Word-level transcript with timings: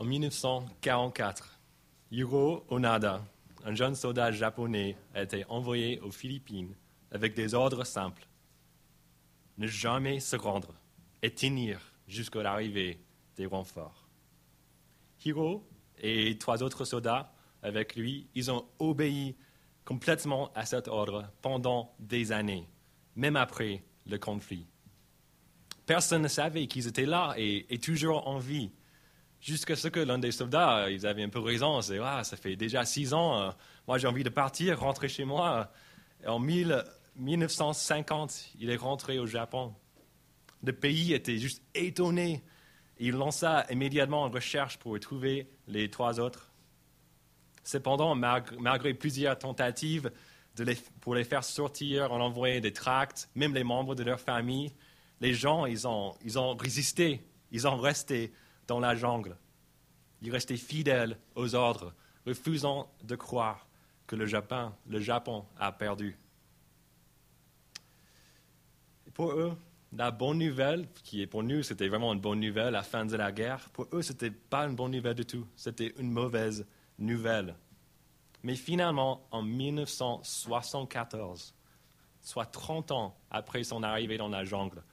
En 0.00 0.04
1944, 0.04 1.58
Hiro 2.12 2.64
Onada, 2.68 3.24
un 3.64 3.74
jeune 3.74 3.96
soldat 3.96 4.30
japonais, 4.30 4.96
a 5.12 5.22
été 5.22 5.44
envoyé 5.48 5.98
aux 6.00 6.12
Philippines 6.12 6.72
avec 7.10 7.34
des 7.34 7.52
ordres 7.52 7.82
simples. 7.82 8.28
Ne 9.56 9.66
jamais 9.66 10.20
se 10.20 10.36
rendre 10.36 10.72
et 11.20 11.34
tenir 11.34 11.80
jusqu'à 12.06 12.42
l'arrivée 12.42 13.00
des 13.36 13.46
renforts. 13.46 14.06
Hiro 15.24 15.68
et 16.00 16.38
trois 16.38 16.62
autres 16.62 16.84
soldats 16.84 17.32
avec 17.64 17.96
lui, 17.96 18.28
ils 18.36 18.52
ont 18.52 18.66
obéi 18.78 19.34
complètement 19.84 20.52
à 20.54 20.64
cet 20.64 20.86
ordre 20.86 21.28
pendant 21.42 21.92
des 21.98 22.30
années, 22.30 22.68
même 23.16 23.34
après 23.34 23.82
le 24.06 24.16
conflit. 24.16 24.66
Personne 25.86 26.22
ne 26.22 26.28
savait 26.28 26.68
qu'ils 26.68 26.86
étaient 26.86 27.06
là 27.06 27.34
et, 27.36 27.78
toujours 27.78 28.28
en 28.28 28.38
vie. 28.38 28.70
Jusqu'à 29.40 29.76
ce 29.76 29.86
que 29.86 30.00
l'un 30.00 30.18
des 30.18 30.32
soldats, 30.32 30.90
ils 30.90 31.06
avaient 31.06 31.22
un 31.22 31.28
peu 31.28 31.38
raison, 31.38 31.80
c'est 31.80 32.00
ah, 32.02 32.24
ça 32.24 32.36
fait 32.36 32.56
déjà 32.56 32.84
six 32.84 33.14
ans, 33.14 33.40
euh, 33.40 33.50
moi 33.86 33.96
j'ai 33.98 34.08
envie 34.08 34.24
de 34.24 34.30
partir, 34.30 34.80
rentrer 34.80 35.08
chez 35.08 35.24
moi. 35.24 35.70
En 36.26 36.40
1950, 36.40 38.48
il 38.58 38.70
est 38.70 38.76
rentré 38.76 39.20
au 39.20 39.26
Japon. 39.26 39.72
Le 40.64 40.72
pays 40.72 41.12
était 41.12 41.38
juste 41.38 41.62
étonné. 41.74 42.42
Il 42.98 43.12
lança 43.12 43.64
immédiatement 43.70 44.26
une 44.26 44.34
recherche 44.34 44.76
pour 44.78 44.98
trouver 44.98 45.48
les 45.68 45.88
trois 45.88 46.18
autres. 46.18 46.50
Cependant, 47.62 48.16
malgré 48.16 48.92
plusieurs 48.92 49.38
tentatives 49.38 50.10
pour 51.00 51.14
les 51.14 51.22
faire 51.22 51.44
sortir, 51.44 52.08
on 52.10 52.20
envoyait 52.20 52.60
des 52.60 52.72
tracts, 52.72 53.28
même 53.36 53.54
les 53.54 53.62
membres 53.62 53.94
de 53.94 54.02
leur 54.02 54.18
famille. 54.18 54.72
Les 55.20 55.32
gens, 55.32 55.64
ils 55.66 55.86
ont 55.86 56.16
résisté, 56.58 57.22
ils 57.52 57.68
ont 57.68 57.76
resté 57.76 58.32
dans 58.68 58.78
la 58.78 58.94
jungle. 58.94 59.36
Ils 60.22 60.30
restaient 60.30 60.56
fidèles 60.56 61.18
aux 61.34 61.56
ordres, 61.56 61.92
refusant 62.24 62.88
de 63.02 63.16
croire 63.16 63.66
que 64.06 64.14
le 64.14 64.26
Japon, 64.26 64.72
le 64.86 65.00
Japon 65.00 65.44
a 65.58 65.72
perdu. 65.72 66.16
pour 69.18 69.32
eux, 69.32 69.52
la 69.92 70.10
bonne 70.12 70.38
nouvelle, 70.38 70.86
qui 71.02 71.20
est 71.22 71.26
pour 71.26 71.42
nous, 71.42 71.64
c'était 71.64 71.88
vraiment 71.88 72.12
une 72.12 72.20
bonne 72.20 72.38
nouvelle, 72.38 72.72
la 72.72 72.84
fin 72.84 73.04
de 73.04 73.16
la 73.16 73.32
guerre, 73.32 73.68
pour 73.70 73.88
eux, 73.92 74.00
ce 74.00 74.12
n'était 74.12 74.30
pas 74.30 74.64
une 74.64 74.76
bonne 74.76 74.92
nouvelle 74.92 75.16
du 75.16 75.26
tout, 75.26 75.44
c'était 75.56 75.92
une 75.98 76.12
mauvaise 76.12 76.64
nouvelle. 77.00 77.56
Mais 78.44 78.54
finalement, 78.54 79.26
en 79.32 79.42
1974, 79.42 81.52
soit 82.20 82.46
30 82.46 82.92
ans 82.92 83.16
après 83.28 83.64
son 83.64 83.82
arrivée 83.82 84.18
dans 84.18 84.28
la 84.28 84.44
jungle, 84.44 84.84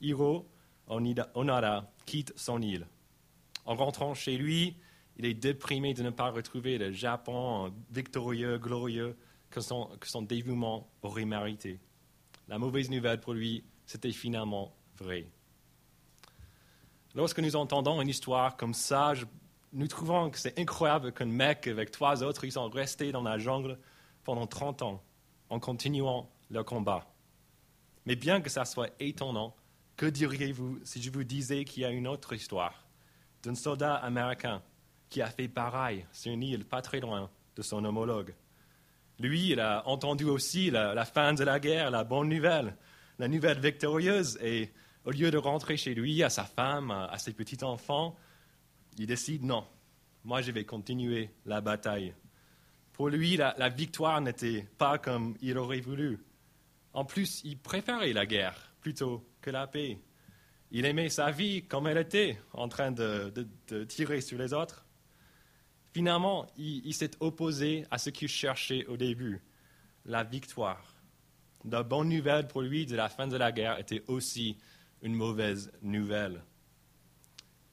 Hiro 0.00 0.48
Onada 0.88 1.92
quitte 2.06 2.32
son 2.34 2.60
île. 2.60 2.88
En 3.70 3.76
rentrant 3.76 4.14
chez 4.14 4.36
lui, 4.36 4.76
il 5.16 5.24
est 5.24 5.34
déprimé 5.34 5.94
de 5.94 6.02
ne 6.02 6.10
pas 6.10 6.32
retrouver 6.32 6.76
le 6.76 6.90
Japon 6.90 7.72
victorieux, 7.92 8.58
glorieux 8.58 9.16
que 9.48 9.60
son, 9.60 9.88
dévouement 10.22 10.90
aurait 11.02 11.24
mérité. 11.24 11.78
La 12.48 12.58
mauvaise 12.58 12.90
nouvelle 12.90 13.20
pour 13.20 13.32
lui, 13.32 13.62
c'était 13.86 14.10
finalement 14.10 14.74
vrai. 14.98 15.24
Lorsque 17.14 17.38
nous 17.38 17.54
entendons 17.54 18.02
une 18.02 18.08
histoire 18.08 18.56
comme 18.56 18.74
ça, 18.74 19.12
nous 19.72 19.86
trouvons 19.86 20.30
que 20.30 20.38
c'est 20.40 20.58
incroyable 20.58 21.12
qu'un 21.12 21.26
mec 21.26 21.68
avec 21.68 21.92
trois 21.92 22.24
autres, 22.24 22.42
ils 22.42 22.50
sont 22.50 22.68
restés 22.70 23.12
dans 23.12 23.22
la 23.22 23.38
jungle 23.38 23.78
pendant 24.24 24.48
30 24.48 24.82
ans 24.82 25.00
en 25.48 25.60
continuant 25.60 26.28
leur 26.50 26.64
combat. 26.64 27.06
Mais 28.04 28.16
bien 28.16 28.40
que 28.40 28.50
ça 28.50 28.64
soit 28.64 28.90
étonnant, 28.98 29.54
que 29.96 30.06
diriez-vous 30.06 30.80
si 30.82 31.00
je 31.00 31.12
vous 31.12 31.22
disais 31.22 31.64
qu'il 31.64 31.84
y 31.84 31.86
a 31.86 31.90
une 31.90 32.08
autre 32.08 32.32
histoire? 32.32 32.89
D'un 33.42 33.54
soldat 33.54 33.94
américain 33.96 34.62
qui 35.08 35.22
a 35.22 35.30
fait 35.30 35.48
pareil 35.48 36.06
sur 36.12 36.32
une 36.32 36.42
île 36.42 36.64
pas 36.64 36.82
très 36.82 37.00
loin 37.00 37.30
de 37.56 37.62
son 37.62 37.84
homologue 37.84 38.34
Lui, 39.18 39.50
il 39.50 39.60
a 39.60 39.86
entendu 39.86 40.24
aussi 40.24 40.70
la, 40.70 41.04
fin 41.04 41.34
de 41.34 41.44
la 41.44 41.58
guerre, 41.58 41.90
la 41.90 42.04
bonne 42.04 42.28
nouvelle 42.28 42.76
la 43.20 43.28
nouvelle 43.28 43.60
victorieuse. 43.60 44.38
Et 44.42 44.72
au 45.04 45.12
lieu 45.12 45.30
de 45.30 45.38
rentrer 45.38 45.76
chez 45.76 45.94
lui, 45.94 46.24
à 46.24 46.30
sa 46.30 46.44
femme, 46.44 46.90
à 46.90 47.16
ses 47.18 47.32
petits-enfants, 47.32 48.16
il 48.98 49.06
décide 49.06 49.44
non, 49.44 49.64
moi 50.24 50.40
je 50.40 50.50
vais 50.50 50.64
continuer 50.64 51.30
la 51.46 51.60
bataille. 51.60 52.14
Pour 52.92 53.08
lui, 53.08 53.36
la, 53.36 53.54
la 53.56 53.68
victoire 53.68 54.20
n'était 54.20 54.66
pas 54.78 54.98
comme 54.98 55.36
il 55.40 55.56
aurait 55.58 55.80
voulu. 55.80 56.18
En 56.92 57.04
plus, 57.04 57.42
il 57.44 57.58
préférait 57.58 58.12
la 58.12 58.26
guerre 58.26 58.72
plutôt 58.80 59.24
que 59.40 59.50
la 59.50 59.66
paix. 59.66 59.98
Il 60.72 60.84
aimait 60.84 61.08
sa 61.08 61.30
vie 61.30 61.62
comme 61.62 61.86
elle 61.86 61.98
était, 61.98 62.38
en 62.52 62.68
train 62.68 62.92
de, 62.92 63.32
tirer 63.88 64.20
sur 64.20 64.38
les 64.38 64.52
autres. 64.52 64.84
Finalement, 65.92 66.46
il 66.56 66.94
s'est 66.94 67.10
opposé 67.18 67.84
à 67.90 67.98
ce 67.98 68.10
qu'il 68.10 68.28
cherchait 68.28 68.86
au 68.86 68.96
début, 68.96 69.40
la 70.04 70.22
victoire. 70.22 70.94
La 71.68 71.82
bonne 71.82 72.08
nouvelle 72.08 72.46
pour 72.46 72.62
lui 72.62 72.86
de 72.86 72.96
la 72.96 73.08
fin 73.08 73.26
de 73.26 73.36
la 73.36 73.52
guerre 73.52 73.78
était 73.78 74.02
aussi 74.06 74.56
une 75.02 75.14
mauvaise 75.14 75.72
nouvelle. 75.82 76.42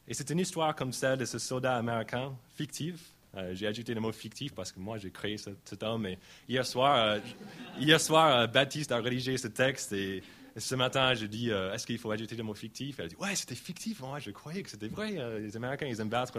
Et 0.08 0.14
c'est 0.14 0.30
une 0.30 0.40
histoire 0.40 0.76
comme 0.76 0.94
celle 0.94 1.20
de 1.20 1.26
ce 1.26 1.38
soldat 1.38 1.76
américain 1.76 2.36
fictif. 2.56 3.14
Euh, 3.36 3.54
j'ai 3.54 3.68
ajouté 3.68 3.94
le 3.94 4.00
mot 4.00 4.12
fictif 4.12 4.54
parce 4.56 4.72
que 4.72 4.80
moi 4.80 4.98
j'ai 4.98 5.12
créé 5.12 5.38
cet 5.38 5.84
homme. 5.84 6.06
Et 6.06 6.18
hier 6.48 6.66
soir, 6.66 6.98
euh, 6.98 7.20
hier 7.78 8.00
soir 8.00 8.40
euh, 8.40 8.48
Baptiste 8.48 8.92
a 8.92 9.00
rédigé 9.00 9.38
ce 9.38 9.48
texte 9.48 9.92
et, 9.92 10.24
ce 10.58 10.76
matin 10.76 11.14
je 11.14 11.26
dis 11.26 11.50
est-ce 11.50 11.86
qu'il 11.86 11.98
faut 11.98 12.12
ajouter 12.12 12.36
le 12.36 12.44
mot 12.44 12.54
fictif? 12.54 13.00
Elle 13.00 13.06
a 13.06 13.10
dit 13.10 13.16
ouais 13.18 13.36
c'était 13.36 13.56
fictif. 13.56 14.00
Moi 14.02 14.20
je 14.20 14.32
croyais 14.32 14.64
que 14.64 14.70
c'était 14.70 14.88
vrai. 14.88 15.40
les 15.40 15.56
Américains 15.56 15.88
ils 15.88 16.00
aiment 16.02 16.10
battre. 16.10 16.34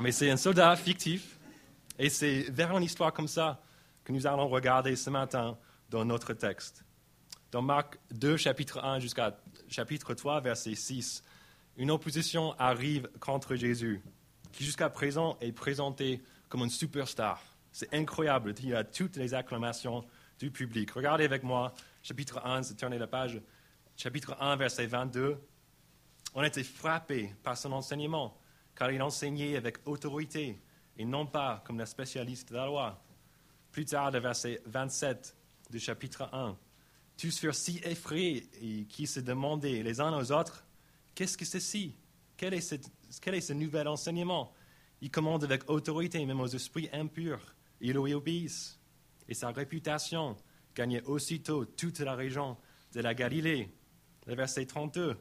Mais 0.00 0.12
c'est 0.12 0.30
un 0.30 0.36
soldat 0.36 0.74
fictif 0.76 1.38
et 1.98 2.08
c'est 2.08 2.46
vers 2.50 2.76
une 2.76 2.84
histoire 2.84 3.12
comme 3.12 3.28
ça 3.28 3.62
que 4.04 4.12
nous 4.12 4.26
allons 4.26 4.48
regarder 4.48 4.96
ce 4.96 5.10
matin 5.10 5.58
dans 5.90 6.04
notre 6.04 6.32
texte. 6.32 6.84
Dans 7.52 7.62
Marc 7.62 7.98
2, 8.12 8.36
chapitre 8.36 8.82
1 8.82 9.00
jusqu'à 9.00 9.36
chapitre 9.68 10.14
3, 10.14 10.40
verset 10.40 10.74
6, 10.74 11.24
une 11.76 11.90
opposition 11.90 12.54
arrive 12.58 13.08
contre 13.20 13.56
Jésus, 13.56 14.00
qui 14.52 14.64
jusqu'à 14.64 14.88
présent 14.88 15.36
est 15.40 15.52
présenté 15.52 16.22
comme 16.48 16.62
une 16.62 16.70
superstar. 16.70 17.42
C'est 17.72 17.92
incroyable, 17.94 18.54
il 18.62 18.74
a 18.74 18.84
toutes 18.84 19.16
les 19.16 19.34
acclamations 19.34 20.04
du 20.38 20.50
public. 20.50 20.90
Regardez 20.92 21.24
avec 21.24 21.42
moi, 21.42 21.74
chapitre 22.02 22.40
1, 22.44 22.62
tournez 22.74 22.98
la 22.98 23.06
page, 23.06 23.40
chapitre 23.96 24.36
1, 24.40 24.56
verset 24.56 24.86
22. 24.86 25.38
On 26.34 26.42
était 26.42 26.64
frappé 26.64 27.34
par 27.42 27.56
son 27.56 27.72
enseignement, 27.72 28.38
car 28.74 28.90
il 28.90 29.02
enseignait 29.02 29.56
avec 29.56 29.86
autorité 29.86 30.60
et 30.96 31.04
non 31.04 31.26
pas 31.26 31.62
comme 31.66 31.78
le 31.78 31.86
spécialiste 31.86 32.50
de 32.50 32.56
la 32.56 32.66
loi. 32.66 33.02
Plus 33.72 33.84
tard, 33.84 34.10
verset 34.12 34.62
27 34.66 35.36
du 35.70 35.78
chapitre 35.78 36.28
1, 36.32 36.56
tous 37.16 37.38
furent 37.38 37.54
si 37.54 37.80
effrayés 37.84 38.48
et 38.62 38.84
qui 38.86 39.06
se 39.06 39.20
demandaient 39.20 39.82
les 39.82 40.00
uns 40.00 40.16
aux 40.16 40.32
autres, 40.32 40.64
qu'est-ce 41.14 41.36
que 41.36 41.44
ceci? 41.44 41.94
Quel 42.36 42.54
est, 42.54 42.60
ce, 42.60 42.76
quel 43.20 43.34
est 43.34 43.42
ce 43.42 43.52
nouvel 43.52 43.86
enseignement? 43.86 44.52
Il 45.02 45.10
commande 45.10 45.44
avec 45.44 45.68
autorité 45.68 46.24
même 46.24 46.40
aux 46.40 46.46
esprits 46.46 46.88
impurs, 46.92 47.54
ils 47.80 47.92
lui 47.92 48.14
obéissent. 48.14 48.78
Et 49.28 49.34
sa 49.34 49.50
réputation 49.50 50.36
gagnait 50.74 51.02
aussitôt 51.04 51.64
toute 51.64 52.00
la 52.00 52.14
région 52.14 52.56
de 52.92 53.00
la 53.00 53.14
Galilée. 53.14 53.68
Le 54.26 54.34
verset 54.34 54.66
32. 54.66 55.16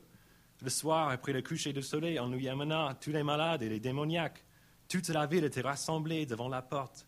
Le 0.62 0.70
soir, 0.70 1.10
après 1.10 1.34
le 1.34 1.42
coucher 1.42 1.74
du 1.74 1.82
soleil, 1.82 2.20
on 2.20 2.30
lui 2.30 2.50
amena 2.50 2.98
tous 3.00 3.12
les 3.12 3.24
malades 3.24 3.64
et 3.64 3.70
les 3.70 3.80
démoniaques. 3.80 4.44
Toute 4.88 5.10
la 5.10 5.26
ville 5.26 5.46
était 5.46 5.62
rassemblée 5.62 6.26
devant 6.26 6.50
la 6.50 6.62
porte 6.62 7.06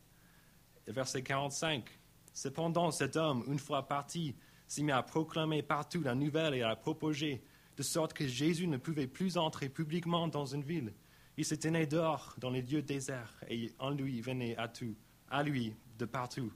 verset 0.91 1.23
45. 1.23 1.85
Cependant, 2.33 2.91
cet 2.91 3.15
homme, 3.15 3.43
une 3.47 3.59
fois 3.59 3.87
parti, 3.87 4.35
s'est 4.67 4.83
mis 4.83 4.91
à 4.91 5.03
proclamer 5.03 5.61
partout 5.63 6.01
la 6.01 6.15
nouvelle 6.15 6.53
et 6.53 6.61
à 6.61 6.69
la 6.69 6.75
propager, 6.75 7.43
de 7.77 7.83
sorte 7.83 8.13
que 8.13 8.27
Jésus 8.27 8.67
ne 8.67 8.77
pouvait 8.77 9.07
plus 9.07 9.37
entrer 9.37 9.69
publiquement 9.69 10.27
dans 10.27 10.45
une 10.45 10.63
ville. 10.63 10.93
Il 11.37 11.45
se 11.45 11.55
tenait 11.55 11.87
dehors 11.87 12.35
dans 12.37 12.49
les 12.49 12.61
lieux 12.61 12.81
déserts 12.81 13.35
et 13.49 13.71
en 13.79 13.89
lui 13.89 14.21
venait 14.21 14.55
à 14.57 14.67
tout, 14.67 14.95
à 15.29 15.43
lui 15.43 15.73
de 15.97 16.05
partout. 16.05 16.51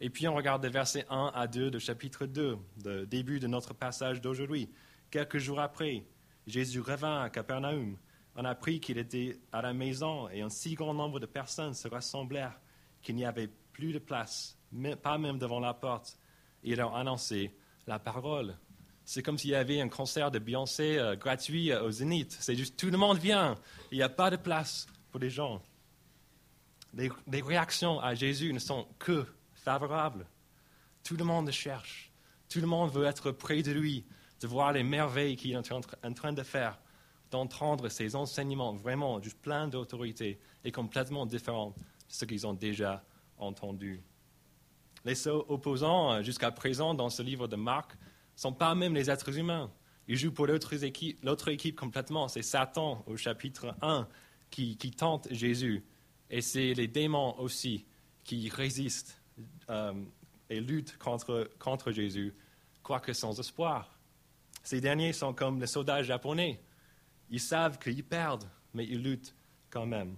Et 0.00 0.08
puis 0.10 0.26
on 0.28 0.34
regarde 0.34 0.64
les 0.64 0.70
versets 0.70 1.04
1 1.10 1.32
à 1.34 1.46
2 1.46 1.70
de 1.70 1.78
chapitre 1.78 2.26
2, 2.26 2.56
le 2.84 3.06
début 3.06 3.38
de 3.38 3.46
notre 3.46 3.74
passage 3.74 4.20
d'aujourd'hui. 4.20 4.70
Quelques 5.10 5.38
jours 5.38 5.60
après, 5.60 6.04
Jésus 6.46 6.80
revint 6.80 7.22
à 7.22 7.30
Capernaum. 7.30 7.96
On 8.36 8.44
apprit 8.44 8.80
qu'il 8.80 8.96
était 8.96 9.38
à 9.52 9.60
la 9.60 9.72
maison 9.72 10.28
et 10.30 10.40
un 10.40 10.48
si 10.48 10.74
grand 10.74 10.94
nombre 10.94 11.20
de 11.20 11.26
personnes 11.26 11.74
se 11.74 11.88
rassemblèrent 11.88 12.58
qu'il 13.02 13.16
n'y 13.16 13.24
avait 13.24 13.50
plus 13.72 13.92
de 13.92 13.98
place, 13.98 14.56
pas 15.02 15.18
même 15.18 15.38
devant 15.38 15.60
la 15.60 15.74
porte. 15.74 16.18
Et 16.62 16.70
il 16.72 16.80
a 16.80 16.86
annoncé 16.94 17.54
la 17.86 17.98
parole. 17.98 18.56
C'est 19.04 19.22
comme 19.22 19.38
s'il 19.38 19.50
y 19.50 19.54
avait 19.54 19.80
un 19.80 19.88
concert 19.88 20.30
de 20.30 20.38
Beyoncé 20.38 20.96
euh, 20.98 21.16
gratuit 21.16 21.72
euh, 21.72 21.82
au 21.82 21.90
Zénith. 21.90 22.36
C'est 22.38 22.54
juste 22.54 22.78
tout 22.78 22.90
le 22.90 22.98
monde 22.98 23.18
vient. 23.18 23.56
Il 23.90 23.98
n'y 23.98 24.04
a 24.04 24.08
pas 24.08 24.30
de 24.30 24.36
place 24.36 24.86
pour 25.10 25.20
les 25.20 25.30
gens. 25.30 25.60
Les, 26.94 27.10
réactions 27.40 28.00
à 28.00 28.14
Jésus 28.14 28.52
ne 28.52 28.58
sont 28.58 28.86
que 28.98 29.26
favorables. 29.60 30.26
Tout 31.02 31.16
le 31.16 31.24
monde 31.24 31.50
cherche. 31.50 32.10
Tout 32.48 32.60
le 32.60 32.66
monde 32.66 32.90
veut 32.90 33.04
être 33.04 33.30
près 33.30 33.62
de 33.62 33.72
lui, 33.72 34.04
de 34.40 34.46
voir 34.46 34.72
les 34.72 34.82
merveilles 34.82 35.36
qu'il 35.36 35.52
est 35.52 35.56
en 35.56 36.12
train 36.14 36.32
de 36.32 36.42
faire. 36.42 36.78
d'entendre 37.30 37.88
ces 37.88 38.16
enseignements 38.16 38.74
vraiment 38.74 39.22
juste 39.22 39.38
pleins 39.40 39.68
d'autorité 39.68 40.40
et 40.64 40.72
complètement 40.72 41.26
différents 41.26 41.70
de 41.70 41.74
ce 42.08 42.24
qu'ils 42.24 42.44
ont 42.44 42.54
déjà 42.54 43.04
entendu. 43.38 44.02
Les 45.04 45.28
opposants 45.28 46.12
euh, 46.12 46.22
jusqu'à 46.22 46.50
présent 46.50 46.92
dans 46.92 47.08
ce 47.08 47.22
livre 47.22 47.48
de 47.48 47.56
Marc 47.56 47.96
sont 48.36 48.52
pas 48.52 48.74
même 48.74 48.94
les 48.94 49.10
êtres 49.10 49.38
humains. 49.38 49.70
Ils 50.08 50.16
jouent 50.16 50.32
pour 50.32 50.46
l'autre 50.46 50.82
équipe, 50.82 51.24
équipe, 51.48 51.76
complètement. 51.76 52.28
C'est 52.28 52.42
Satan 52.42 53.04
au 53.06 53.16
chapitre 53.16 53.74
1 53.80 54.08
qui, 54.50 54.76
tente 54.90 55.28
Jésus. 55.30 55.84
Et 56.28 56.40
c'est 56.40 56.74
les 56.74 56.88
démons 56.88 57.38
aussi 57.38 57.86
qui 58.24 58.48
résistent 58.48 59.19
euh, 59.68 59.92
et 60.48 60.60
luttent 60.60 60.96
contre, 60.98 61.50
contre 61.58 61.92
Jésus, 61.92 62.34
quoique 62.82 63.12
sans 63.12 63.38
espoir. 63.38 63.98
Ces 64.62 64.80
derniers 64.80 65.12
sont 65.12 65.32
comme 65.32 65.60
les 65.60 65.66
soldats 65.66 66.02
japonais. 66.02 66.60
Ils 67.30 67.40
savent 67.40 67.78
qu'ils 67.78 68.04
perdent, 68.04 68.48
mais 68.74 68.84
ils 68.84 69.02
luttent 69.02 69.34
quand 69.70 69.86
même. 69.86 70.16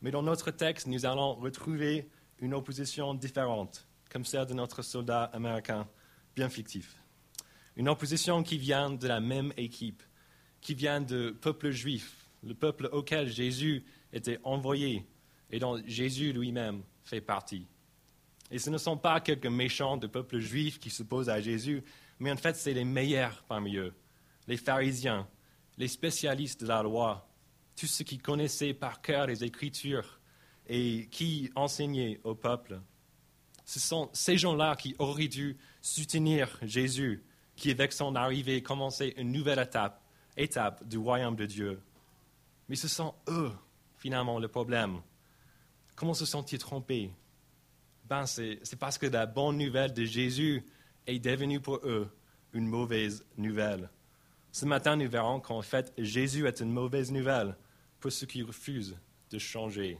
Mais 0.00 0.10
dans 0.10 0.22
notre 0.22 0.50
texte, 0.50 0.86
nous 0.86 1.06
allons 1.06 1.34
retrouver 1.34 2.10
une 2.38 2.54
opposition 2.54 3.14
différente, 3.14 3.86
comme 4.10 4.24
celle 4.24 4.46
de 4.46 4.54
notre 4.54 4.82
soldat 4.82 5.24
américain, 5.24 5.88
bien 6.34 6.48
fictif. 6.48 6.96
Une 7.76 7.88
opposition 7.88 8.42
qui 8.42 8.58
vient 8.58 8.90
de 8.90 9.08
la 9.08 9.20
même 9.20 9.52
équipe, 9.56 10.02
qui 10.60 10.74
vient 10.74 11.00
du 11.00 11.32
peuple 11.40 11.70
juif, 11.70 12.28
le 12.42 12.54
peuple 12.54 12.88
auquel 12.92 13.28
Jésus 13.28 13.84
était 14.12 14.38
envoyé 14.44 15.06
et 15.50 15.58
dont 15.58 15.80
Jésus 15.86 16.32
lui-même 16.32 16.82
fait 17.02 17.20
partie. 17.20 17.66
Et 18.54 18.60
ce 18.60 18.70
ne 18.70 18.78
sont 18.78 18.96
pas 18.96 19.20
quelques 19.20 19.48
méchants 19.48 19.96
du 19.96 20.06
peuple 20.06 20.38
juif 20.38 20.78
qui 20.78 20.88
s'opposent 20.88 21.28
à 21.28 21.40
Jésus, 21.40 21.82
mais 22.20 22.30
en 22.30 22.36
fait, 22.36 22.54
c'est 22.54 22.72
les 22.72 22.84
meilleurs 22.84 23.42
parmi 23.48 23.74
eux, 23.74 23.92
les 24.46 24.56
pharisiens, 24.56 25.26
les 25.76 25.88
spécialistes 25.88 26.62
de 26.62 26.68
la 26.68 26.80
loi, 26.80 27.28
tous 27.74 27.88
ceux 27.88 28.04
qui 28.04 28.18
connaissaient 28.18 28.72
par 28.72 29.02
cœur 29.02 29.26
les 29.26 29.42
Écritures 29.42 30.20
et 30.68 31.08
qui 31.10 31.50
enseignaient 31.56 32.20
au 32.22 32.36
peuple. 32.36 32.80
Ce 33.64 33.80
sont 33.80 34.08
ces 34.12 34.38
gens-là 34.38 34.76
qui 34.76 34.94
auraient 35.00 35.26
dû 35.26 35.56
soutenir 35.82 36.56
Jésus, 36.62 37.24
qui, 37.56 37.72
avec 37.72 37.92
son 37.92 38.14
arrivée, 38.14 38.62
commençait 38.62 39.14
une 39.16 39.32
nouvelle 39.32 39.58
étape, 39.58 40.00
étape 40.36 40.86
du 40.86 40.98
royaume 40.98 41.34
de 41.34 41.46
Dieu. 41.46 41.82
Mais 42.68 42.76
ce 42.76 42.86
sont 42.86 43.16
eux, 43.26 43.50
finalement, 43.96 44.38
le 44.38 44.46
problème. 44.46 45.00
Comment 45.96 46.14
se 46.14 46.24
sont-ils 46.24 46.60
trompés? 46.60 47.10
Ben, 48.08 48.26
C'est 48.26 48.78
parce 48.78 48.98
que 48.98 49.06
la 49.06 49.26
bonne 49.26 49.58
nouvelle 49.58 49.92
de 49.92 50.04
Jésus 50.04 50.64
est 51.06 51.18
devenue 51.18 51.60
pour 51.60 51.76
eux 51.84 52.08
une 52.52 52.66
mauvaise 52.66 53.24
nouvelle. 53.36 53.90
Ce 54.52 54.64
matin, 54.64 54.96
nous 54.96 55.08
verrons 55.08 55.40
qu'en 55.40 55.62
fait, 55.62 55.92
Jésus 55.98 56.46
est 56.46 56.60
une 56.60 56.70
mauvaise 56.70 57.10
nouvelle 57.10 57.56
pour 57.98 58.12
ceux 58.12 58.26
qui 58.26 58.42
refusent 58.42 58.96
de 59.30 59.38
changer. 59.38 59.98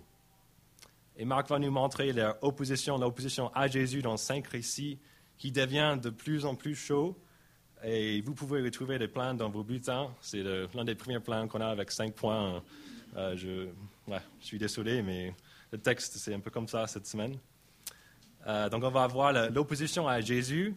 Et 1.16 1.24
Marc 1.24 1.48
va 1.48 1.58
nous 1.58 1.70
montrer 1.70 2.12
leur 2.12 2.36
opposition, 2.42 2.98
l'opposition 2.98 3.50
à 3.54 3.66
Jésus 3.66 4.02
dans 4.02 4.16
cinq 4.16 4.46
récits 4.48 4.98
qui 5.38 5.50
devient 5.52 5.98
de 6.00 6.10
plus 6.10 6.44
en 6.44 6.54
plus 6.54 6.74
chaud. 6.74 7.16
Et 7.82 8.20
vous 8.22 8.34
pouvez 8.34 8.62
retrouver 8.62 8.98
les 8.98 9.08
plans 9.08 9.34
dans 9.34 9.50
vos 9.50 9.62
bulletins. 9.62 10.14
C'est 10.20 10.42
l'un 10.42 10.84
des 10.84 10.94
premiers 10.94 11.20
plans 11.20 11.46
qu'on 11.48 11.60
a 11.60 11.68
avec 11.68 11.90
cinq 11.90 12.14
points. 12.14 12.62
Euh, 13.16 13.36
je, 13.36 13.68
je, 14.08 14.16
suis 14.40 14.58
désolé, 14.58 15.02
mais 15.02 15.34
le 15.70 15.78
texte, 15.78 16.16
c'est 16.16 16.34
un 16.34 16.40
peu 16.40 16.50
comme 16.50 16.68
ça 16.68 16.86
cette 16.86 17.06
semaine. 17.06 17.38
Euh, 18.46 18.68
donc, 18.68 18.84
on 18.84 18.90
va 18.90 19.06
voir 19.06 19.32
l'opposition 19.50 20.06
à 20.06 20.20
Jésus 20.20 20.74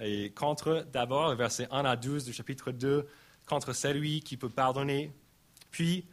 et 0.00 0.30
contre, 0.30 0.86
d'abord, 0.92 1.34
versets 1.34 1.68
1 1.70 1.84
à 1.84 1.96
12 1.96 2.24
du 2.24 2.32
chapitre 2.32 2.72
2, 2.72 3.06
contre 3.46 3.72
celui 3.72 4.20
qui 4.20 4.36
peut 4.36 4.48
pardonner, 4.48 5.12
puis 5.70 6.06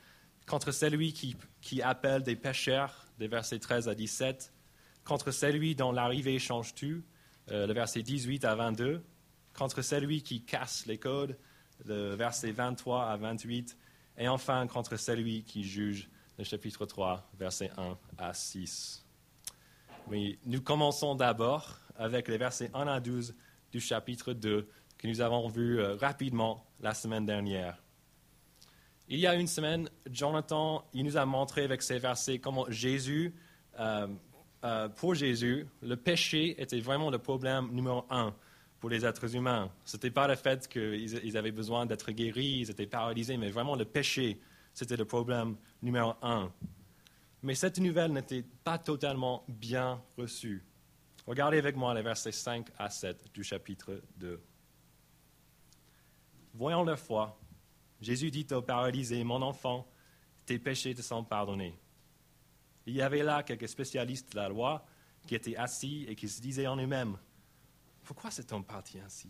contre 0.46 0.72
celui 0.72 1.14
qui, 1.14 1.36
qui 1.62 1.82
appelle 1.82 2.24
des 2.24 2.36
pécheurs, 2.36 3.06
des 3.18 3.28
versets 3.28 3.60
13 3.60 3.90
à 3.90 3.96
17, 3.96 4.54
contre 5.04 5.32
celui 5.32 5.76
dont 5.76 5.92
l'arrivée 5.92 6.38
change 6.40 6.76
tout, 6.76 7.02
euh, 7.50 7.66
le 7.66 7.74
verset 7.74 8.04
18 8.04 8.46
à 8.46 8.56
22, 8.56 9.04
contre 9.54 9.82
celui 9.82 10.22
qui 10.22 10.44
casse 10.44 10.86
les 10.86 10.98
codes, 10.98 11.38
le 11.86 12.14
verset 12.16 12.52
23 12.52 13.06
à 13.06 13.18
28, 13.18 13.78
et 14.18 14.28
enfin 14.28 14.68
contre 14.68 14.98
celui 14.98 15.44
qui 15.44 15.64
juge, 15.64 16.10
le 16.38 16.44
chapitre 16.44 16.86
3, 16.86 17.30
verset 17.40 17.72
1 17.78 17.98
à 18.18 18.34
6. 18.34 19.06
Mais 20.10 20.38
nous 20.46 20.62
commençons 20.62 21.16
d'abord 21.16 21.78
avec 21.96 22.28
les 22.28 22.38
versets 22.38 22.72
1 22.74 22.88
à 22.88 23.00
12 23.00 23.36
du 23.72 23.80
chapitre 23.80 24.34
2 24.34 24.68
que 24.98 25.08
nous 25.08 25.22
avons 25.22 25.48
vu 25.48 25.80
euh, 25.80 25.96
rapidement 25.96 26.66
la 26.80 26.94
semaine 26.94 27.26
dernière. 27.26 27.82
Il 29.08 29.20
y 29.20 29.28
a 29.28 29.36
une 29.36 29.48
semaine, 29.48 29.90
Jonathan, 30.10 30.86
il 30.94 31.04
nous 31.04 31.18
a 31.18 31.26
montré 31.26 31.64
avec 31.64 31.82
ces 31.82 32.00
versets 32.00 32.40
comment 32.40 32.66
Jésus, 32.70 33.34
euh, 33.80 34.08
euh, 34.64 34.90
pour 34.90 35.16
Jésus, 35.16 35.68
le 35.82 35.98
péché 35.98 36.62
était 36.62 36.80
vraiment 36.80 37.10
le 37.10 37.18
problème 37.18 37.70
numéro 37.72 38.06
un 38.10 38.34
pour 38.80 38.90
les 38.90 39.06
êtres 39.06 39.36
humains. 39.36 39.70
Ce 39.86 39.98
n'était 39.98 40.12
pas 40.12 40.28
le 40.28 40.36
fait 40.36 40.68
qu'ils 40.68 41.38
avaient 41.38 41.52
besoin 41.52 41.86
d'être 41.86 42.12
guéris, 42.12 42.60
ils 42.62 42.72
étaient 42.72 42.86
paralysés, 42.86 43.38
mais 43.38 43.50
vraiment 43.50 43.76
le 43.76 43.86
péché, 43.86 44.40
c'était 44.74 44.98
le 44.98 45.06
problème 45.06 45.56
numéro 45.82 46.14
un. 46.22 46.52
Mais 47.44 47.56
cette 47.56 47.80
nouvelle 47.80 48.14
n'était 48.14 48.44
pas 48.44 48.78
totalement 48.78 49.44
bien 49.48 50.04
reçue. 50.18 50.64
Regardez 51.26 51.58
avec 51.58 51.76
moi 51.76 51.94
les 51.94 52.02
versets 52.02 52.32
5 52.32 52.68
à 52.78 52.90
7 52.90 53.32
du 53.34 53.44
chapitre 53.44 54.02
2. 54.18 54.42
Voyant 56.54 56.84
leur 56.84 57.00
foi, 57.00 57.40
Jésus 58.00 58.32
dit 58.32 58.48
au 58.52 58.62
paralysé, 58.62 59.24
Mon 59.24 59.42
enfant, 59.42 59.88
tes 60.46 60.60
péchés 60.60 60.94
te 60.94 61.02
sont 61.02 61.24
pardonnés. 61.24 61.80
Il 62.86 62.96
y 62.96 63.02
avait 63.02 63.24
là 63.24 63.44
quelques 63.44 63.70
spécialistes 63.70 64.32
de 64.32 64.38
la 64.38 64.50
loi 64.50 64.86
qui 65.28 65.36
étaient 65.36 65.56
assis 65.56 66.06
et 66.08 66.16
qui 66.16 66.28
se 66.28 66.42
disaient 66.42 66.68
en 66.68 66.78
eux-mêmes 66.78 67.18
Pourquoi 68.04 68.32
cet 68.32 68.52
homme 68.52 68.66
parti 68.66 69.00
ainsi? 69.00 69.30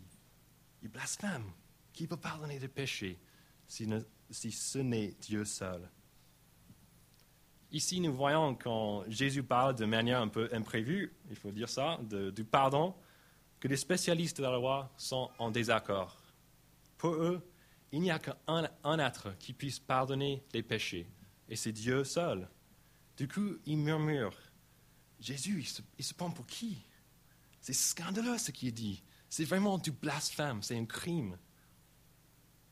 Il 0.81 0.89
blasphème. 0.89 1.51
Qui 1.93 2.07
peut 2.07 2.17
pardonner 2.17 2.57
des 2.57 2.69
péchés 2.69 3.19
si, 3.67 3.87
si 4.29 4.51
ce 4.51 4.79
n'est 4.79 5.11
Dieu 5.19 5.43
seul? 5.43 5.89
Ici, 7.71 8.01
nous 8.01 8.13
voyons 8.13 8.55
quand 8.55 9.05
Jésus 9.07 9.43
parle 9.43 9.75
de 9.75 9.85
manière 9.85 10.21
un 10.21 10.27
peu 10.27 10.49
imprévue, 10.51 11.13
il 11.29 11.35
faut 11.35 11.51
dire 11.51 11.69
ça, 11.69 11.99
du 12.03 12.43
pardon, 12.43 12.93
que 13.59 13.67
les 13.67 13.77
spécialistes 13.77 14.37
de 14.37 14.43
la 14.43 14.51
loi 14.51 14.91
sont 14.97 15.29
en 15.39 15.51
désaccord. 15.51 16.17
Pour 16.97 17.13
eux, 17.13 17.41
il 17.93 18.01
n'y 18.01 18.11
a 18.11 18.19
qu'un 18.19 18.99
être 18.99 19.37
qui 19.39 19.53
puisse 19.53 19.79
pardonner 19.79 20.43
les 20.53 20.63
péchés, 20.63 21.07
et 21.47 21.55
c'est 21.55 21.71
Dieu 21.71 22.03
seul. 22.03 22.49
Du 23.15 23.27
coup, 23.27 23.57
ils 23.65 23.77
murmurent 23.77 24.37
Jésus, 25.19 25.59
il 25.59 25.67
se, 25.67 25.81
il 25.97 26.03
se 26.03 26.13
prend 26.13 26.31
pour 26.31 26.47
qui? 26.47 26.83
C'est 27.61 27.73
scandaleux 27.73 28.37
ce 28.37 28.51
qu'il 28.51 28.73
dit. 28.73 29.03
C'est 29.29 29.45
vraiment 29.45 29.77
du 29.77 29.91
blasphème, 29.91 30.61
c'est 30.63 30.77
un 30.77 30.85
crime. 30.85 31.37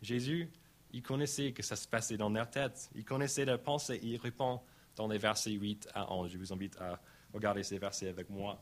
Jésus, 0.01 0.49
il 0.91 1.03
connaissait 1.03 1.51
que 1.51 1.61
ça 1.61 1.75
se 1.75 1.87
passait 1.87 2.17
dans 2.17 2.29
leur 2.29 2.49
tête. 2.49 2.89
Il 2.95 3.05
connaissait 3.05 3.45
leurs 3.45 3.61
pensées 3.61 3.99
il 4.01 4.17
répond 4.17 4.61
dans 4.99 5.07
les 5.07 5.17
versets 5.17 5.51
8 5.51 5.87
à 5.93 6.13
11. 6.13 6.29
Je 6.29 6.37
vous 6.37 6.51
invite 6.51 6.75
à 6.81 6.99
regarder 7.33 7.63
ces 7.63 7.77
versets 7.77 8.09
avec 8.09 8.29
moi. 8.29 8.61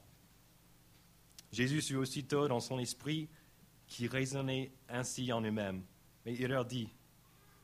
Jésus 1.52 1.82
sut 1.82 1.96
aussitôt 1.96 2.48
dans 2.48 2.60
son 2.60 2.78
esprit 2.78 3.28
qui 3.88 4.06
raisonnait 4.08 4.72
ainsi 4.88 5.34
en 5.34 5.42
lui-même. 5.42 5.84
Mais 6.24 6.36
il 6.36 6.46
leur 6.46 6.64
dit, 6.64 6.90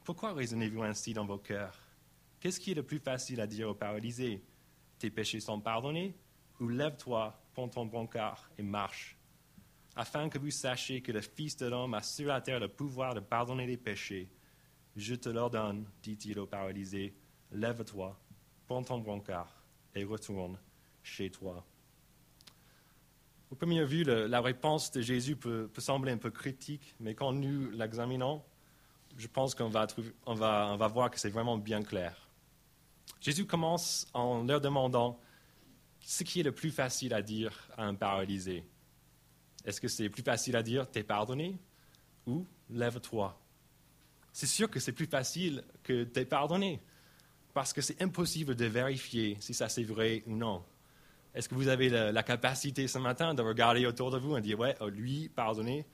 Pourquoi 0.03 0.33
raisonnez-vous 0.33 0.81
ainsi 0.81 1.13
dans 1.13 1.23
vos 1.23 1.37
cœurs? 1.37 1.77
Qu'est-ce 2.39 2.59
qui 2.59 2.71
est 2.71 2.75
le 2.75 2.81
plus 2.81 2.97
facile 2.97 3.41
à 3.41 3.45
dire 3.45 3.69
aux 3.69 3.75
paralysés? 3.75 4.43
Tes 4.97 5.11
péchés 5.11 5.39
sont 5.39 5.61
pardonnés 5.61 6.15
Ou 6.59 6.67
lève-toi, 6.67 7.39
prends 7.53 7.69
ton 7.69 7.85
brancard 7.85 8.49
et 8.57 8.63
marche 8.63 9.19
Afin 9.95 10.29
que 10.29 10.39
vous 10.39 10.49
sachiez 10.49 11.03
que 11.03 11.11
le 11.11 11.21
Fils 11.21 11.57
de 11.57 11.67
l'homme 11.67 11.93
a 11.93 12.01
sur 12.01 12.29
la 12.29 12.41
terre 12.41 12.59
le 12.59 12.69
pouvoir 12.69 13.13
de 13.13 13.19
pardonner 13.19 13.67
les 13.67 13.77
péchés. 13.77 14.31
Je 14.95 15.13
te 15.13 15.29
l'ordonne, 15.29 15.85
dit-il 16.01 16.39
aux 16.39 16.47
paralysés, 16.47 17.13
lève-toi, 17.51 18.19
prends 18.67 18.83
ton 18.83 18.99
brancard 18.99 19.53
et 19.95 20.03
retourne 20.03 20.57
chez 21.03 21.29
toi. 21.29 21.65
Au 23.51 23.55
premier 23.55 23.85
vue, 23.85 24.03
la 24.03 24.41
réponse 24.41 24.91
de 24.91 25.01
Jésus 25.01 25.35
peut, 25.35 25.69
sembler 25.77 26.11
un 26.11 26.17
peu 26.17 26.31
critique, 26.31 26.95
mais 26.99 27.13
quand 27.13 27.33
nous 27.33 27.69
l'examinons, 27.71 28.41
je 29.15 29.27
pense 29.27 29.53
qu'on 29.53 29.69
va, 29.69 29.85
on 30.25 30.33
va, 30.33 30.69
on 30.71 30.77
va 30.77 30.87
voir 30.87 31.11
que 31.11 31.19
c'est 31.19 31.29
vraiment 31.29 31.57
bien 31.57 31.83
clair. 31.83 32.27
Jésus 33.21 33.45
commence 33.45 34.07
en 34.13 34.43
leur 34.43 34.59
demandant 34.59 35.19
ce 35.99 36.23
qui 36.23 36.39
est 36.39 36.43
le 36.43 36.51
plus 36.51 36.71
facile 36.71 37.13
à 37.13 37.21
dire 37.21 37.69
à 37.77 37.85
un 37.85 37.95
paralysé. 37.95 38.65
Est-ce 39.65 39.79
que 39.79 39.87
c'est 39.87 40.09
plus 40.09 40.23
facile 40.23 40.55
à 40.55 40.63
dire 40.63 40.89
t'es 40.89 41.03
pardonné 41.03 41.57
ou 42.25 42.45
lève-toi? 42.69 43.39
C'est 44.31 44.47
sûr 44.47 44.69
que 44.69 44.79
c'est 44.79 44.91
plus 44.91 45.05
facile 45.05 45.63
que 45.83 46.03
t'es 46.03 46.25
pardonné 46.25 46.81
parce 47.53 47.73
que 47.73 47.81
c'est 47.81 48.01
impossible 48.01 48.55
de 48.55 48.65
vérifier 48.65 49.37
si 49.39 49.53
ça 49.53 49.69
c'est 49.69 49.83
vrai 49.83 50.23
ou 50.27 50.35
non. 50.35 50.63
Est-ce 51.35 51.49
que 51.49 51.55
vous 51.55 51.67
avez 51.67 51.89
la, 51.89 52.23
capacité 52.23 52.87
ce 52.87 52.99
matin 52.99 53.33
de 53.33 53.41
regarder 53.41 53.85
autour 53.87 54.11
de 54.11 54.17
vous 54.17 54.37
et 54.37 54.41
dire, 54.41 54.59
ouais, 54.59 54.75
oh, 54.81 54.89
lui, 54.89 55.29
pardonné, 55.29 55.85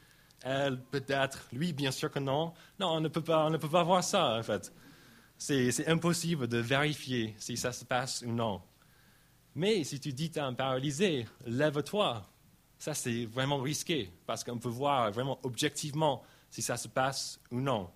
elle, 0.41 0.81
peut-être, 0.91 1.47
lui, 1.53 1.71
bien 1.71 1.91
sûr 1.91 2.11
que 2.11 2.19
non. 2.19 2.53
Non, 2.79 2.87
on 2.89 3.01
ne 3.01 3.07
peut 3.07 3.21
pas, 3.21 3.45
on 3.45 3.49
ne 3.49 3.57
peut 3.57 3.69
pas 3.69 3.83
voir 3.83 4.03
ça, 4.03 4.37
en 4.37 4.43
fait. 4.43 4.73
C'est 5.37 5.87
impossible 5.87 6.47
de 6.47 6.57
vérifier 6.57 7.35
si 7.37 7.55
ça 7.55 7.71
se 7.71 7.85
passe 7.85 8.21
ou 8.23 8.31
non. 8.31 8.61
Mais 9.55 9.85
si 9.85 9.99
tu 9.99 10.11
dis 10.11 10.31
à 10.35 10.45
un 10.45 10.53
paralysé, 10.53 11.25
lève-toi, 11.45 12.25
ça 12.77 12.93
c'est 12.93 13.25
vraiment 13.25 13.59
risqué, 13.59 14.11
parce 14.25 14.43
qu'on 14.43 14.57
peut 14.57 14.69
voir 14.69 15.11
vraiment 15.11 15.39
objectivement 15.43 16.23
si 16.49 16.61
ça 16.61 16.75
se 16.75 16.89
passe 16.89 17.39
ou 17.51 17.61
non. 17.61 17.89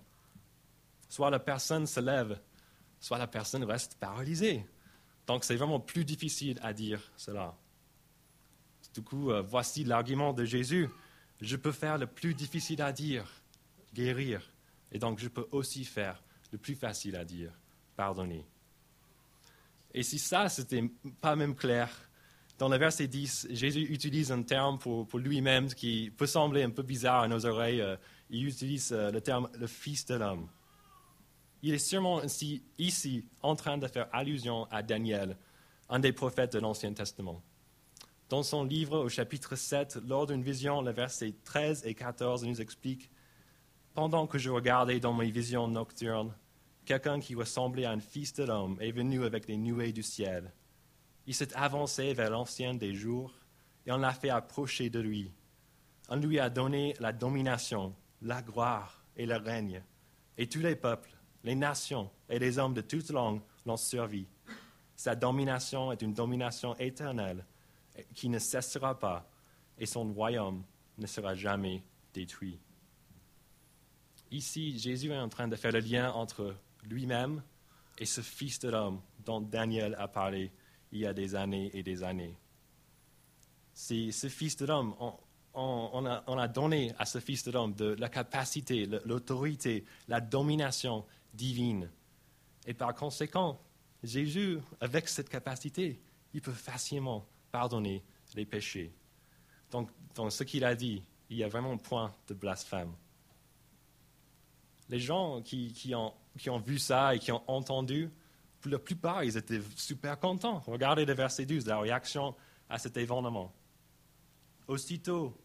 Soit 1.08 1.30
la 1.30 1.38
personne 1.38 1.86
se 1.86 2.00
lève, 2.00 2.38
soit 3.04 3.18
la 3.18 3.26
personne 3.26 3.64
reste 3.64 3.96
paralysée. 3.96 4.64
Donc 5.26 5.44
c'est 5.44 5.56
vraiment 5.56 5.78
plus 5.78 6.06
difficile 6.06 6.58
à 6.62 6.72
dire 6.72 7.12
cela. 7.18 7.54
Du 8.94 9.02
coup, 9.02 9.30
euh, 9.30 9.42
voici 9.42 9.84
l'argument 9.84 10.32
de 10.32 10.46
Jésus. 10.46 10.88
Je 11.38 11.56
peux 11.56 11.72
faire 11.72 11.98
le 11.98 12.06
plus 12.06 12.32
difficile 12.32 12.80
à 12.80 12.92
dire, 12.92 13.26
guérir, 13.92 14.40
et 14.90 14.98
donc 14.98 15.18
je 15.18 15.28
peux 15.28 15.46
aussi 15.50 15.84
faire 15.84 16.22
le 16.50 16.56
plus 16.56 16.76
facile 16.76 17.16
à 17.16 17.26
dire, 17.26 17.52
pardonner. 17.94 18.46
Et 19.92 20.02
si 20.02 20.18
ça, 20.18 20.48
c'était 20.48 20.90
pas 21.20 21.36
même 21.36 21.54
clair, 21.54 21.90
dans 22.56 22.70
le 22.70 22.78
verset 22.78 23.06
10, 23.06 23.48
Jésus 23.50 23.82
utilise 23.92 24.32
un 24.32 24.42
terme 24.42 24.78
pour, 24.78 25.06
lui-même 25.18 25.66
qui 25.66 26.10
peut 26.16 26.26
sembler 26.26 26.62
un 26.62 26.70
peu 26.70 26.82
bizarre 26.82 27.24
à 27.24 27.28
nos 27.28 27.44
oreilles. 27.44 27.82
Euh, 27.82 27.96
il 28.30 28.46
utilise 28.46 28.92
euh, 28.92 29.10
le 29.10 29.20
terme 29.20 29.50
le 29.58 29.66
Fils 29.66 30.06
de 30.06 30.14
l'homme. 30.14 30.48
Il 31.66 31.72
est 31.72 31.78
sûrement 31.78 32.22
ici, 32.22 32.62
ici 32.76 33.26
en 33.40 33.56
train 33.56 33.78
de 33.78 33.86
faire 33.86 34.06
allusion 34.12 34.66
à 34.70 34.82
Daniel, 34.82 35.38
un 35.88 35.98
des 35.98 36.12
prophètes 36.12 36.52
de 36.52 36.58
l'Ancien 36.58 36.92
Testament. 36.92 37.42
Dans 38.28 38.42
son 38.42 38.64
livre 38.64 38.98
au 38.98 39.08
chapitre 39.08 39.56
7, 39.56 40.00
lors 40.06 40.26
d'une 40.26 40.42
vision, 40.42 40.82
le 40.82 40.90
verset 40.90 41.32
13 41.42 41.86
et 41.86 41.94
14 41.94 42.44
nous 42.44 42.60
explique 42.60 43.10
Pendant 43.94 44.26
que 44.26 44.36
je 44.36 44.50
regardais 44.50 45.00
dans 45.00 45.14
mes 45.14 45.30
visions 45.30 45.66
nocturnes, 45.66 46.34
quelqu'un 46.84 47.18
qui 47.18 47.34
ressemblait 47.34 47.86
à 47.86 47.92
un 47.92 47.98
fils 48.00 48.34
de 48.34 48.44
l'homme 48.44 48.76
est 48.82 48.92
venu 48.92 49.24
avec 49.24 49.46
des 49.46 49.56
nuées 49.56 49.94
du 49.94 50.02
ciel. 50.02 50.52
Il 51.26 51.34
s'est 51.34 51.56
avancé 51.56 52.12
vers 52.12 52.28
l'ancien 52.28 52.74
des 52.74 52.92
jours 52.94 53.32
et 53.86 53.92
on 53.92 53.96
l'a 53.96 54.12
fait 54.12 54.28
approcher 54.28 54.90
de 54.90 55.00
lui. 55.00 55.32
On 56.10 56.16
lui 56.16 56.38
a 56.38 56.50
donné 56.50 56.94
la 57.00 57.14
domination, 57.14 57.94
la 58.20 58.42
gloire 58.42 59.02
et 59.16 59.24
le 59.24 59.36
règne. 59.36 59.82
Et 60.36 60.46
tous 60.46 60.60
les 60.60 60.76
peuples, 60.76 61.13
les 61.44 61.54
nations 61.54 62.10
et 62.28 62.38
les 62.38 62.58
hommes 62.58 62.74
de 62.74 62.80
toute 62.80 63.10
langue 63.10 63.40
l'ont 63.66 63.76
servi. 63.76 64.26
Sa 64.96 65.14
domination 65.14 65.92
est 65.92 66.02
une 66.02 66.14
domination 66.14 66.74
éternelle 66.76 67.44
qui 68.14 68.28
ne 68.28 68.38
cessera 68.38 68.98
pas 68.98 69.28
et 69.78 69.86
son 69.86 70.12
royaume 70.12 70.64
ne 70.98 71.06
sera 71.06 71.34
jamais 71.34 71.82
détruit. 72.12 72.58
Ici, 74.30 74.78
Jésus 74.78 75.12
est 75.12 75.18
en 75.18 75.28
train 75.28 75.48
de 75.48 75.56
faire 75.56 75.72
le 75.72 75.80
lien 75.80 76.10
entre 76.12 76.56
lui-même 76.84 77.42
et 77.98 78.06
ce 78.06 78.20
Fils 78.20 78.58
de 78.58 78.70
l'homme 78.70 79.00
dont 79.24 79.40
Daniel 79.40 79.94
a 79.98 80.08
parlé 80.08 80.50
il 80.92 81.00
y 81.00 81.06
a 81.06 81.12
des 81.12 81.34
années 81.34 81.70
et 81.74 81.82
des 81.82 82.02
années. 82.02 82.36
C'est 83.72 84.12
ce 84.12 84.28
Fils 84.28 84.56
de 84.56 84.66
l'homme, 84.66 84.94
on, 85.54 86.38
a, 86.38 86.48
donné 86.48 86.92
à 86.98 87.04
ce 87.04 87.18
Fils 87.18 87.44
de 87.44 87.50
l'homme 87.50 87.74
la 87.98 88.08
capacité, 88.08 88.88
l'autorité, 89.04 89.84
la 90.08 90.20
domination 90.20 91.04
divine. 91.34 91.90
Et 92.66 92.74
par 92.74 92.94
conséquent, 92.94 93.60
Jésus, 94.02 94.58
avec 94.80 95.08
cette 95.08 95.28
capacité, 95.28 96.00
il 96.32 96.40
peut 96.40 96.52
facilement 96.52 97.26
pardonner 97.50 98.02
les 98.34 98.44
péchés. 98.44 98.92
Donc, 99.70 99.90
dans 100.14 100.30
ce 100.30 100.44
qu'il 100.44 100.64
a 100.64 100.74
dit, 100.74 101.04
il 101.30 101.36
y 101.36 101.44
a 101.44 101.48
vraiment 101.48 101.72
un 101.72 101.76
point 101.76 102.14
de 102.28 102.34
blasphème. 102.34 102.92
Les 104.88 104.98
gens 104.98 105.40
qui, 105.42 105.72
qui, 105.72 105.94
ont, 105.94 106.12
qui 106.38 106.50
ont 106.50 106.58
vu 106.58 106.78
ça 106.78 107.14
et 107.14 107.18
qui 107.18 107.32
ont 107.32 107.42
entendu, 107.48 108.10
pour 108.60 108.70
la 108.70 108.78
plupart, 108.78 109.24
ils 109.24 109.36
étaient 109.36 109.60
super 109.76 110.18
contents. 110.18 110.60
Regardez 110.66 111.04
le 111.04 111.14
verset 111.14 111.46
12, 111.46 111.66
la 111.66 111.80
réaction 111.80 112.34
à 112.68 112.78
cet 112.78 112.96
événement. 112.96 113.52
Aussitôt, 114.66 115.36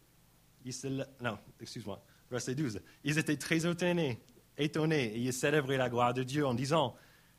ils 0.64 0.74
se... 0.74 0.88
non, 0.88 1.38
excuse-moi, 1.60 2.04
verset 2.30 2.56
12, 2.56 2.82
ils 3.04 3.18
étaient 3.18 3.38
très 3.38 3.66
étonnés, 3.66 4.22
étonnés 4.60 5.16
et 5.16 5.20
ils 5.20 5.34
célébraient 5.34 5.78
la 5.78 5.90
gloire 5.90 6.14
de 6.14 6.24
Dieu 6.24 6.46
en 6.46 6.54
disant, 6.54 6.96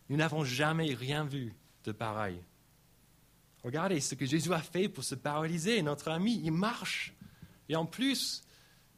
nous 0.08 0.16
n'avons 0.16 0.42
jamais 0.42 0.92
rien 0.94 1.24
vu 1.24 1.54
de 1.84 1.92
pareil. 1.92 2.42
Regardez 3.62 4.00
ce 4.00 4.14
que 4.14 4.26
Jésus 4.26 4.52
a 4.52 4.58
fait 4.58 4.88
pour 4.88 5.04
se 5.04 5.14
paralyser, 5.14 5.82
notre 5.82 6.08
ami, 6.08 6.40
il 6.42 6.52
marche. 6.52 7.14
Et 7.68 7.76
en 7.76 7.86
plus, 7.86 8.42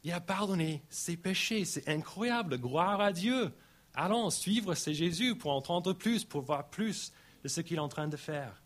il 0.03 0.11
a 0.11 0.21
pardonné 0.21 0.83
ses 0.89 1.17
péchés. 1.17 1.65
C'est 1.65 1.87
incroyable. 1.87 2.57
Gloire 2.57 3.01
à 3.01 3.11
Dieu. 3.11 3.51
Allons 3.93 4.29
suivre 4.29 4.73
ce 4.73 4.91
Jésus 4.91 5.35
pour 5.35 5.51
entendre 5.51 5.93
plus, 5.93 6.23
pour 6.23 6.41
voir 6.41 6.69
plus 6.69 7.11
de 7.43 7.47
ce 7.47 7.61
qu'il 7.61 7.77
est 7.77 7.81
en 7.81 7.89
train 7.89 8.07
de 8.07 8.17
faire. 8.17 8.63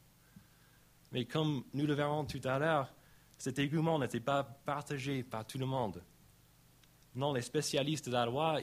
Mais 1.11 1.25
comme 1.25 1.63
nous 1.73 1.85
le 1.85 1.93
verrons 1.93 2.25
tout 2.25 2.41
à 2.45 2.59
l'heure, 2.59 2.93
cet 3.37 3.59
argument 3.59 3.99
n'était 3.99 4.19
pas 4.19 4.43
partagé 4.43 5.23
par 5.23 5.45
tout 5.45 5.57
le 5.57 5.65
monde. 5.65 6.01
Non, 7.17 7.33
les 7.33 7.41
spécialistes 7.41 8.09
de 8.09 8.13
la 8.13 8.27
loi 8.27 8.59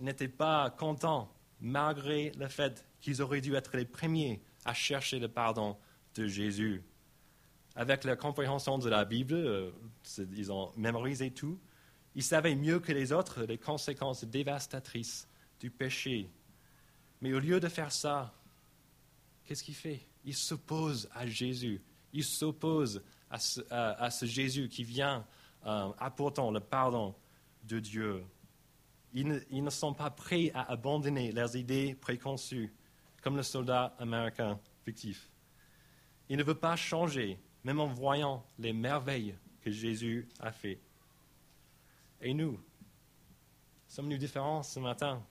n'étaient 0.00 0.28
pas 0.28 0.70
contents, 0.70 1.28
malgré 1.60 2.30
le 2.38 2.46
fait 2.46 2.86
qu'ils 3.00 3.20
auraient 3.20 3.40
dû 3.40 3.56
être 3.56 3.76
les 3.76 3.84
premiers 3.84 4.40
à 4.64 4.72
chercher 4.74 5.18
le 5.18 5.26
pardon 5.26 5.76
de 6.14 6.28
Jésus. 6.28 6.84
Avec 7.74 8.04
la 8.04 8.14
compréhension 8.14 8.78
de 8.78 8.88
la 8.88 9.04
Bible, 9.04 9.34
euh, 9.34 9.72
ils 10.36 10.52
ont 10.52 10.70
mémorisé 10.76 11.32
tout. 11.32 11.58
Ils 12.14 12.22
savaient 12.22 12.54
mieux 12.54 12.78
que 12.78 12.92
les 12.92 13.12
autres 13.12 13.42
les 13.42 13.58
conséquences 13.58 14.22
dévastatrices 14.22 15.28
du 15.58 15.72
péché. 15.72 16.30
Mais 17.20 17.32
au 17.32 17.40
lieu 17.40 17.58
de 17.58 17.68
faire 17.68 17.90
ça, 17.90 18.32
qu'est-ce 19.44 19.64
qu'il 19.64 19.74
fait? 19.74 20.00
Il 20.24 20.34
s'oppose 20.34 21.08
à 21.12 21.26
Jésus. 21.26 21.82
Il 22.12 22.22
s'oppose 22.22 23.02
à, 23.30 23.40
ce, 23.40 24.26
Jésus 24.26 24.68
qui 24.68 24.84
vient 24.84 25.26
euh, 25.66 25.88
apportant 25.98 26.52
le 26.52 26.60
pardon 26.60 27.12
de 27.66 27.80
Dieu. 27.80 28.24
Ils 29.12 29.26
ne, 29.26 29.38
ils 29.50 29.70
sont 29.70 29.94
pas 29.94 30.10
prêts 30.10 30.50
à 30.54 30.70
abandonner 30.70 31.32
leurs 31.32 31.56
idées 31.56 31.94
préconçues, 31.94 32.72
comme 33.22 33.36
le 33.36 33.42
soldat 33.42 33.94
américain 33.98 34.60
fictif. 34.84 35.30
Il 36.28 36.36
ne 36.36 36.42
veut 36.42 36.58
pas 36.58 36.76
changer, 36.76 37.38
même 37.64 37.80
en 37.80 37.86
voyant 37.86 38.44
les 38.58 38.72
merveilles 38.72 39.36
que 39.60 39.70
Jésus 39.70 40.28
a 40.40 40.52
fait. 40.52 40.80
Et 42.20 42.34
nous, 42.34 42.60
sommes-nous 43.88 44.16
différents 44.16 44.62
ce 44.62 44.80
matin? 44.80 45.24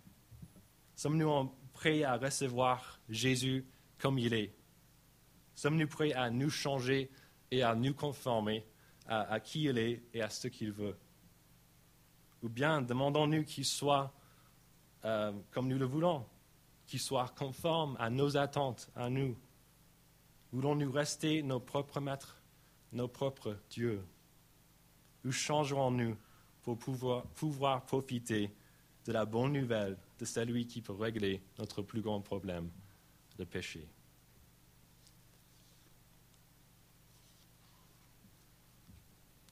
Sommes-nous 0.95 1.51
prêts 1.73 2.03
à 2.03 2.17
recevoir 2.17 2.99
Jésus 3.09 3.65
comme 3.97 4.17
il 4.17 4.33
est? 4.33 4.53
Sommes-nous 5.55 5.87
prêts 5.87 6.13
à 6.13 6.29
nous 6.29 6.49
changer 6.49 7.09
et 7.51 7.63
à 7.63 7.75
nous 7.75 7.93
conformer 7.93 8.65
à, 9.07 9.39
qui 9.39 9.63
il 9.63 9.77
est 9.77 10.03
et 10.13 10.21
à 10.21 10.29
ce 10.29 10.47
qu'il 10.47 10.71
veut? 10.71 10.97
Ou 12.45 12.49
bien 12.49 12.83
demandons-nous 12.83 13.43
qu'il 13.43 13.65
soit 13.65 14.13
euh, 15.03 15.31
comme 15.49 15.67
nous 15.67 15.79
le 15.79 15.85
voulons, 15.85 16.23
qu'il 16.85 16.99
soit 16.99 17.33
conforme 17.35 17.97
à 17.99 18.11
nos 18.11 18.37
attentes, 18.37 18.87
à 18.95 19.09
nous. 19.09 19.35
Voulons-nous 20.51 20.91
rester 20.91 21.41
nos 21.41 21.59
propres 21.59 21.99
maîtres, 21.99 22.39
nos 22.91 23.07
propres 23.07 23.57
dieux? 23.71 24.05
Ou 25.25 25.31
changerons-nous 25.31 26.15
pour 26.61 26.77
pouvoir, 26.77 27.23
pouvoir 27.29 27.83
profiter 27.83 28.51
de 29.05 29.11
la 29.11 29.25
bonne 29.25 29.53
nouvelle 29.53 29.97
de 30.19 30.25
celui 30.25 30.67
qui 30.67 30.81
peut 30.83 30.93
régler 30.93 31.41
notre 31.57 31.81
plus 31.81 32.01
grand 32.01 32.21
problème, 32.21 32.69
le 33.39 33.45
péché? 33.45 33.87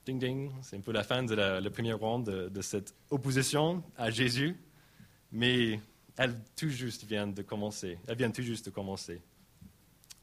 Ding 0.05 0.19
ding, 0.19 0.51
c'est 0.61 0.75
un 0.75 0.81
peu 0.81 0.91
la 0.91 1.03
fin 1.03 1.23
de 1.23 1.33
la, 1.33 1.61
première 1.69 1.97
ronde 1.97 2.25
de, 2.25 2.61
cette 2.61 2.93
opposition 3.09 3.81
à 3.95 4.09
Jésus, 4.09 4.57
mais 5.31 5.79
elle 6.17 6.35
tout 6.57 6.67
juste 6.67 7.05
vient 7.05 7.27
de 7.27 7.41
commencer. 7.41 7.97
Elle 8.07 8.17
vient 8.17 8.31
tout 8.31 8.41
juste 8.41 8.65
de 8.65 8.69
commencer. 8.69 9.21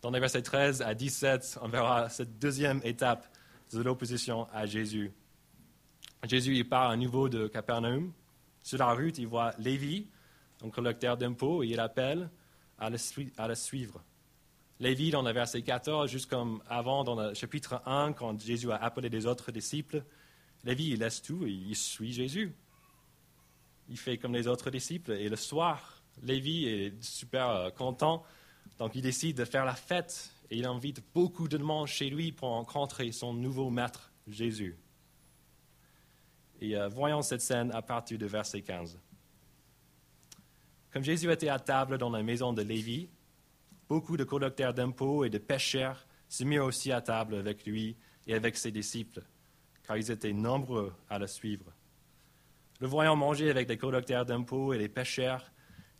Dans 0.02 0.10
les 0.10 0.20
versets 0.20 0.42
13 0.42 0.82
à 0.82 0.94
17, 0.94 1.60
on 1.62 1.68
verra 1.68 2.10
cette 2.10 2.38
deuxième 2.38 2.80
étape 2.84 3.26
de 3.72 3.80
l'opposition 3.80 4.46
à 4.52 4.66
Jésus. 4.66 5.12
Jésus 6.28 6.56
il 6.56 6.68
part 6.68 6.90
à 6.90 6.96
nouveau 6.96 7.30
de 7.30 7.48
Capernaum. 7.48 8.12
Sur 8.62 8.78
la 8.78 8.92
route, 8.92 9.16
il 9.16 9.26
voit 9.26 9.52
Lévi, 9.58 10.06
un 10.62 10.68
collecteur 10.68 11.16
d'impôts, 11.16 11.62
et 11.62 11.68
il 11.68 11.80
appelle 11.80 12.28
à 12.78 12.90
le, 12.90 12.98
suivre. 13.54 14.02
Lévi, 14.80 15.10
dans 15.10 15.22
le 15.22 15.30
verset 15.32 15.62
14, 15.62 16.10
juste 16.10 16.28
comme 16.28 16.62
avant 16.68 17.04
dans 17.04 17.14
le 17.14 17.34
chapitre 17.34 17.82
1, 17.86 18.14
quand 18.14 18.40
Jésus 18.40 18.72
a 18.72 18.76
appelé 18.76 19.08
les 19.08 19.26
autres 19.26 19.52
disciples, 19.52 20.02
Lévi, 20.64 20.88
il 20.88 20.98
laisse 20.98 21.22
tout 21.22 21.46
et 21.46 21.50
il 21.50 21.76
suit 21.76 22.12
Jésus. 22.12 22.52
Il 23.88 23.98
fait 23.98 24.18
comme 24.18 24.32
les 24.32 24.46
autres 24.48 24.70
disciples. 24.70 25.12
Et 25.12 25.28
le 25.28 25.36
soir, 25.36 26.02
Lévi 26.22 26.66
est 26.66 27.02
super 27.02 27.48
euh, 27.48 27.70
content 27.70 28.24
donc 28.80 28.94
il 28.94 29.02
décide 29.02 29.36
de 29.36 29.44
faire 29.44 29.66
la 29.66 29.74
fête 29.74 30.32
et 30.50 30.56
il 30.56 30.64
invite 30.64 31.02
beaucoup 31.12 31.48
de 31.48 31.58
monde 31.58 31.86
chez 31.86 32.08
lui 32.08 32.32
pour 32.32 32.48
rencontrer 32.48 33.12
son 33.12 33.34
nouveau 33.34 33.68
maître, 33.68 34.10
Jésus. 34.26 34.74
Et 36.62 36.76
euh, 36.76 36.88
voyons 36.88 37.20
cette 37.20 37.42
scène 37.42 37.70
à 37.72 37.82
partir 37.82 38.16
du 38.16 38.26
verset 38.26 38.62
15. 38.62 38.98
Comme 40.90 41.04
Jésus 41.04 41.30
était 41.30 41.50
à 41.50 41.58
table 41.58 41.98
dans 41.98 42.08
la 42.08 42.22
maison 42.22 42.54
de 42.54 42.62
Lévi, 42.62 43.10
beaucoup 43.90 44.16
de 44.16 44.22
collecteurs 44.22 44.72
d'impôts 44.72 45.24
et 45.24 45.30
de 45.30 45.38
pêcheurs 45.38 46.06
se 46.28 46.44
mirent 46.44 46.64
aussi 46.64 46.92
à 46.92 47.00
table 47.00 47.34
avec 47.34 47.66
lui 47.66 47.96
et 48.28 48.34
avec 48.34 48.56
ses 48.56 48.70
disciples, 48.70 49.20
car 49.82 49.96
ils 49.96 50.12
étaient 50.12 50.32
nombreux 50.32 50.94
à 51.08 51.18
le 51.18 51.26
suivre. 51.26 51.72
Le 52.78 52.86
voyant 52.86 53.16
manger 53.16 53.50
avec 53.50 53.68
les 53.68 53.76
collecteurs 53.76 54.24
d'impôts 54.24 54.72
et 54.72 54.78
les 54.78 54.88
pêcheurs, 54.88 55.50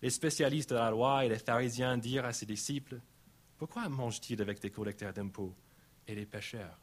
les 0.03 0.11
spécialistes 0.11 0.71
de 0.71 0.77
la 0.77 0.93
loi 0.93 1.25
et 1.25 1.29
les 1.29 1.41
pharisiens 1.41 1.99
dirent 1.99 2.27
à 2.27 2.33
ses 2.33 2.47
disciples 2.47 3.01
Pourquoi 3.59 3.89
mange-t-il 3.89 4.41
avec 4.41 4.61
des 4.61 4.71
collecteurs 4.71 5.13
d'impôts 5.13 5.53
et 6.07 6.15
les 6.15 6.27
pêcheurs? 6.27 6.79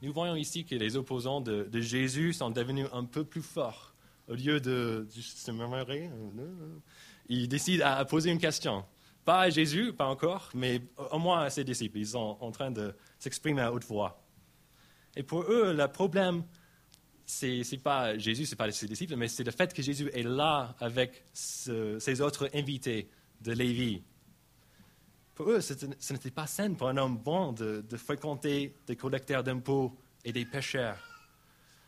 Nous 0.00 0.14
voyons 0.14 0.36
ici 0.36 0.64
que 0.64 0.74
les 0.74 0.96
opposants 0.96 1.42
de, 1.42 1.68
Jésus 1.80 2.32
sont 2.32 2.50
devenus 2.50 2.88
un 2.94 3.04
peu 3.04 3.24
plus 3.24 3.42
forts. 3.42 3.94
Au 4.26 4.34
lieu 4.34 4.58
de, 4.58 5.06
se 5.10 5.50
murmurer, 5.50 6.08
ils 7.28 7.46
décident 7.46 7.84
à 7.84 8.04
poser 8.06 8.30
une 8.30 8.38
question. 8.38 8.86
Pas 9.24 9.42
à 9.42 9.50
Jésus, 9.50 9.92
pas 9.92 10.06
encore, 10.06 10.50
mais 10.54 10.80
au 11.10 11.18
moins 11.18 11.42
à 11.42 11.50
ses 11.50 11.64
disciples. 11.64 11.98
Ils 11.98 12.08
sont 12.08 12.36
en 12.40 12.50
train 12.50 12.70
de 12.70 12.94
s'exprimer 13.18 13.62
à 13.62 13.72
haute 13.72 13.84
voix. 13.84 14.20
Et 15.14 15.22
pour 15.22 15.42
eux, 15.42 15.72
le 15.72 15.88
problème, 15.88 16.42
c'est, 17.24 17.62
n'est 17.70 17.78
pas 17.78 18.18
Jésus, 18.18 18.46
c'est 18.46 18.56
pas 18.56 18.70
ses 18.72 18.86
disciples, 18.86 19.16
mais 19.16 19.28
c'est 19.28 19.44
le 19.44 19.52
fait 19.52 19.72
que 19.72 19.82
Jésus 19.82 20.10
est 20.12 20.24
là 20.24 20.74
avec 20.80 21.24
ses 21.32 22.20
autres 22.20 22.50
invités 22.54 23.08
de 23.40 23.52
Lévi. 23.52 24.02
Pour 25.34 25.50
eux, 25.50 25.60
ce 25.60 26.12
n'était 26.12 26.30
pas 26.30 26.46
sain 26.46 26.74
pour 26.74 26.88
un 26.88 26.96
homme 26.96 27.18
bon 27.18 27.52
de, 27.52 27.96
fréquenter 27.96 28.74
des 28.86 28.96
collecteurs 28.96 29.42
d'impôts 29.42 29.96
et 30.24 30.32
des 30.32 30.44
pêcheurs. 30.44 30.98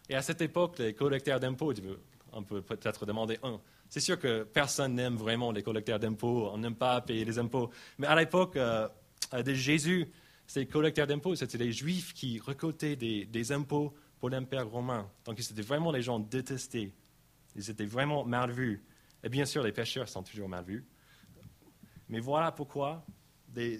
Et 0.08 0.14
à 0.14 0.22
cette 0.22 0.40
époque, 0.40 0.78
les 0.78 0.94
collecteurs 0.94 1.40
d'impôts, 1.40 1.72
on 2.34 2.42
peut 2.42 2.62
peut-être 2.62 3.06
demander 3.06 3.38
un. 3.42 3.60
C'est 3.88 4.00
sûr 4.00 4.18
que 4.18 4.42
personne 4.42 4.94
n'aime 4.94 5.16
vraiment 5.16 5.52
les 5.52 5.62
collecteurs 5.62 5.98
d'impôts, 5.98 6.50
on 6.52 6.58
n'aime 6.58 6.74
pas 6.74 7.00
payer 7.00 7.24
les 7.24 7.38
impôts. 7.38 7.70
Mais 7.98 8.06
à 8.06 8.14
l'époque 8.14 8.56
euh, 8.56 8.88
de 9.32 9.54
Jésus, 9.54 10.10
ces 10.46 10.66
collecteurs 10.66 11.06
d'impôts, 11.06 11.34
c'était 11.34 11.58
les 11.58 11.72
Juifs 11.72 12.12
qui 12.12 12.40
récoltaient 12.44 12.96
des 12.96 13.52
impôts 13.52 13.94
pour 14.18 14.30
l'Empire 14.30 14.68
romain. 14.68 15.08
Donc, 15.24 15.38
c'était 15.40 15.62
vraiment 15.62 15.92
les 15.92 16.02
gens 16.02 16.18
détestés. 16.18 16.94
Ils 17.56 17.70
étaient 17.70 17.86
vraiment 17.86 18.24
mal 18.24 18.50
vus. 18.50 18.82
Et 19.22 19.28
bien 19.28 19.44
sûr, 19.44 19.62
les 19.62 19.72
pécheurs 19.72 20.08
sont 20.08 20.22
toujours 20.22 20.48
mal 20.48 20.64
vus. 20.64 20.84
Mais 22.08 22.20
voilà 22.20 22.52
pourquoi 22.52 23.04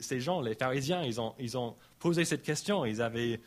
ces 0.01 0.21
gens, 0.21 0.41
les 0.41 0.55
pharisiens, 0.55 1.03
ils 1.03 1.57
ont, 1.57 1.77
posé 1.99 2.25
cette 2.25 2.43
question. 2.43 2.85
Ils 2.85 3.03
avaient, 3.03 3.41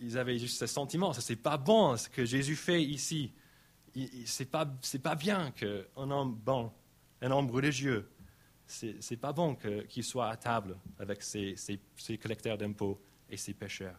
ils 0.00 0.18
avaient 0.18 0.38
juste 0.38 0.58
ce 0.58 0.66
sentiment. 0.66 1.12
Ce 1.12 1.32
n'est 1.32 1.36
pas 1.36 1.56
bon 1.56 1.96
ce 1.96 2.08
que 2.08 2.24
Jésus 2.24 2.56
fait 2.56 2.82
ici. 2.82 3.32
Ce 3.94 4.42
n'est 4.42 4.48
pas, 4.48 4.66
pas 5.02 5.14
bien 5.14 5.50
qu'un 5.50 6.10
homme 6.10 6.34
bon, 6.34 6.72
un 7.20 7.30
homme 7.30 7.50
religieux, 7.50 8.10
ce 8.66 8.86
n'est 8.86 9.16
pas 9.16 9.32
bon 9.32 9.56
qu'il 9.88 10.04
soit 10.04 10.28
à 10.28 10.36
table 10.36 10.76
avec 10.98 11.22
ces, 11.22 11.54
ces 11.56 12.18
collecteurs 12.18 12.56
d'impôts 12.56 13.00
et 13.28 13.36
ces 13.36 13.54
pécheurs. 13.54 13.98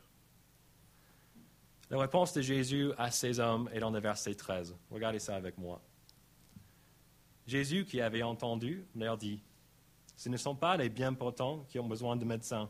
La 1.89 2.00
réponse 2.00 2.33
de 2.33 2.41
Jésus 2.41 2.91
à 2.98 3.12
ces 3.12 3.39
hommes 3.39 3.69
est 3.74 3.81
dans 3.81 3.91
le 3.91 4.00
verset 4.00 4.33
13. 4.33 4.75
Regardez 4.89 5.19
ça 5.19 5.36
avec 5.36 5.57
moi. 5.57 5.81
Jésus, 7.45 7.83
qui 7.83 8.00
avait 8.00 8.24
entendu, 8.24 8.86
leur 8.95 9.17
dit, 9.17 9.41
Ce 10.15 10.29
ne 10.29 10.38
sont 10.38 10.55
pas 10.55 10.77
les 10.77 10.88
bien 10.88 11.13
portants 11.13 11.65
qui 11.67 11.79
ont 11.79 11.88
besoin 11.88 12.15
de 12.15 12.24
médecins, 12.24 12.69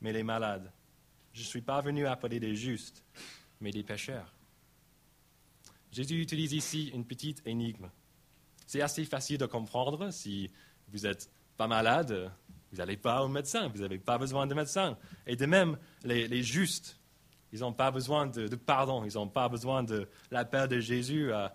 mais 0.00 0.12
les 0.12 0.22
malades. 0.22 0.70
Je 1.32 1.40
ne 1.40 1.46
suis 1.46 1.62
pas 1.62 1.80
venu 1.80 2.06
appeler 2.06 2.38
des 2.38 2.54
justes, 2.54 3.04
mais 3.60 3.72
des 3.72 3.82
pécheurs. 3.82 4.33
Jésus 5.94 6.20
utilise 6.20 6.52
ici 6.52 6.90
une 6.92 7.04
petite 7.04 7.40
énigme. 7.46 7.88
C'est 8.66 8.80
assez 8.80 9.04
facile 9.04 9.38
de 9.38 9.46
comprendre 9.46 10.10
si 10.10 10.50
vous 10.88 11.06
n'êtes 11.06 11.30
pas 11.56 11.68
malade, 11.68 12.32
vous 12.72 12.78
n'allez 12.78 12.96
pas 12.96 13.22
au 13.22 13.28
médecin, 13.28 13.68
vous 13.68 13.78
n'avez 13.78 14.00
pas 14.00 14.18
besoin 14.18 14.48
de 14.48 14.54
médecin. 14.54 14.98
Et 15.24 15.36
de 15.36 15.46
même, 15.46 15.78
les, 16.02 16.42
justes, 16.42 16.98
ils 17.52 17.60
n'ont 17.60 17.72
pas 17.72 17.92
besoin 17.92 18.26
de, 18.26 18.48
pardon, 18.56 19.04
ils 19.04 19.14
n'ont 19.14 19.28
pas 19.28 19.48
besoin 19.48 19.84
de 19.84 20.08
l'appel 20.32 20.66
de 20.66 20.80
Jésus 20.80 21.30
à, 21.32 21.54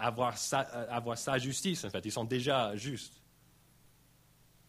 avoir, 0.00 0.36
sa, 0.36 1.38
justice, 1.38 1.84
en 1.84 1.90
fait. 1.90 2.04
Ils 2.04 2.10
sont 2.10 2.24
déjà 2.24 2.74
justes. 2.74 3.22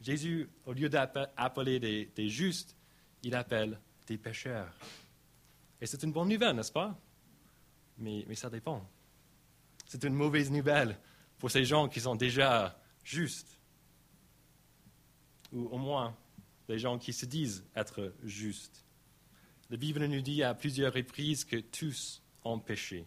Jésus, 0.01 0.47
au 0.67 0.73
lieu 0.73 0.87
d'appeler 0.87 1.79
des, 1.79 2.29
justes, 2.29 2.75
il 3.23 3.33
appelle 3.33 3.79
des 4.05 4.19
pécheurs. 4.19 4.71
Et 5.81 5.87
c'est 5.87 6.03
une 6.03 6.11
bonne 6.11 6.29
nouvelle, 6.29 6.55
n'est-ce 6.55 6.71
pas? 6.71 6.95
Mais, 7.97 8.35
ça 8.35 8.49
dépend. 8.49 8.87
C'est 9.87 10.03
une 10.03 10.13
mauvaise 10.13 10.51
nouvelle 10.51 10.97
pour 11.37 11.51
ces 11.51 11.65
gens 11.65 11.87
qui 11.87 11.99
sont 11.99 12.15
déjà 12.15 12.79
justes. 13.03 13.59
Ou 15.51 15.67
au 15.67 15.77
moins, 15.77 16.15
les 16.67 16.79
gens 16.79 16.97
qui 16.97 17.13
se 17.13 17.25
disent 17.25 17.65
être 17.75 18.13
justes. 18.23 18.85
La 19.69 19.77
Bible 19.77 20.05
nous 20.05 20.21
dit 20.21 20.43
à 20.43 20.53
plusieurs 20.53 20.93
reprises 20.93 21.45
que 21.45 21.57
tous 21.57 22.21
ont 22.43 22.59
péché. 22.59 23.05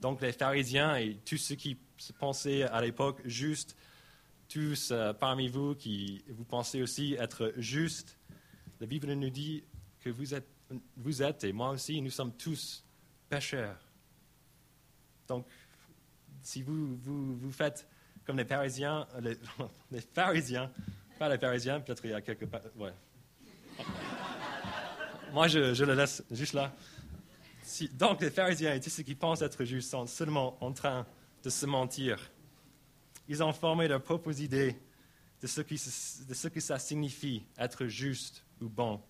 Donc 0.00 0.20
les 0.20 0.32
pharisiens 0.32 0.96
et 0.96 1.16
tous 1.24 1.38
ceux 1.38 1.54
qui 1.54 1.78
se 1.96 2.12
pensaient 2.12 2.62
à 2.64 2.80
l'époque 2.80 3.20
justes, 3.24 3.76
tous 4.48 4.90
euh, 4.90 5.12
parmi 5.12 5.48
vous 5.48 5.74
qui 5.74 6.24
vous 6.28 6.44
pensez 6.44 6.82
aussi 6.82 7.14
être 7.14 7.54
justes, 7.56 8.18
la 8.80 8.86
Bible 8.86 9.12
nous 9.12 9.30
dit 9.30 9.62
que 10.00 10.10
vous 10.10 10.34
êtes, 10.34 10.48
vous 10.96 11.22
êtes, 11.22 11.44
et 11.44 11.52
moi 11.52 11.70
aussi, 11.70 12.02
nous 12.02 12.10
sommes 12.10 12.36
tous 12.36 12.84
pécheurs. 13.28 13.91
Donc, 15.28 15.46
si 16.42 16.62
vous, 16.62 16.96
vous, 16.96 17.52
faites 17.52 17.86
comme 18.24 18.36
les 18.36 18.44
Parisiens, 18.44 19.06
les, 19.20 19.36
les 19.90 20.00
Pharisiens, 20.00 20.70
pas 21.18 21.28
les 21.28 21.38
Parisiens, 21.38 21.80
peut-être 21.80 22.04
il 22.04 22.10
y 22.10 22.14
a 22.14 22.20
quelques... 22.20 22.48
Ouais. 22.76 22.92
Moi, 25.32 25.48
je, 25.48 25.84
le 25.84 25.94
laisse 25.94 26.22
juste 26.30 26.52
là. 26.52 26.74
donc, 27.92 28.20
les 28.20 28.30
pharisiens 28.30 28.74
et 28.74 28.80
tous 28.80 28.90
ceux 28.90 29.02
qui 29.02 29.14
pensent 29.14 29.40
être 29.40 29.64
justes 29.64 29.90
sont 29.90 30.06
seulement 30.06 30.62
en 30.62 30.72
train 30.72 31.06
de 31.42 31.48
se 31.48 31.64
mentir. 31.64 32.18
Ils 33.28 33.42
ont 33.42 33.52
formé 33.52 33.88
leur 33.88 34.02
propre 34.02 34.38
idée 34.38 34.76
de 35.40 35.46
ce, 35.46 35.62
de 35.62 36.34
ce 36.34 36.48
que 36.48 36.60
ça 36.60 36.78
signifie 36.78 37.46
être 37.58 37.86
juste 37.86 38.44
ou 38.60 38.68
bon. 38.68 39.00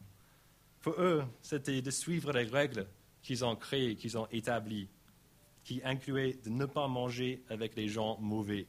Pour 0.81 0.95
eux, 1.01 1.25
c'était 1.41 1.83
de 1.83 1.91
suivre 1.91 2.33
les 2.33 2.45
règles 2.45 2.87
qu'ils 3.23 3.45
ont 3.45 3.57
créées, 3.57 3.97
qu'ils 3.97 4.17
ont 4.17 4.29
établies, 4.31 4.89
qui 5.65 5.81
incluaient 5.85 6.35
de 6.45 6.51
ne 6.51 6.67
pas 6.67 6.89
manger 6.89 7.45
avec 7.49 7.77
les 7.77 7.89
gens 7.89 8.19
mauvais. 8.19 8.67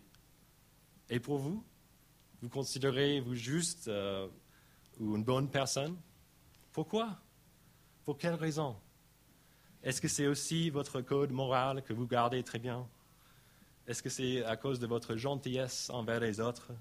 Et 1.09 1.19
pour 1.19 1.37
vous, 1.37 1.63
vous 2.41 2.49
considérez-vous 2.49 3.35
juste 3.35 3.87
euh, 3.87 4.27
ou 4.99 5.15
une 5.15 5.23
bonne 5.23 5.49
personne? 5.49 5.97
Pourquoi? 6.71 7.19
Pour 8.03 8.17
quelle 8.17 8.35
raison? 8.35 8.75
Est-ce 9.81 10.01
que 10.01 10.07
c'est 10.07 10.27
aussi 10.27 10.69
votre 10.69 11.01
code 11.01 11.31
moral 11.31 11.83
que 11.83 11.93
vous 11.93 12.07
gardez 12.07 12.43
très 12.43 12.59
bien? 12.59 12.87
Est-ce 13.87 14.01
que 14.01 14.09
c'est 14.09 14.43
à 14.45 14.55
cause 14.55 14.79
de 14.79 14.87
votre 14.87 15.15
gentillesse 15.15 15.89
envers 15.89 16.19
les 16.19 16.39
autres, 16.39 16.71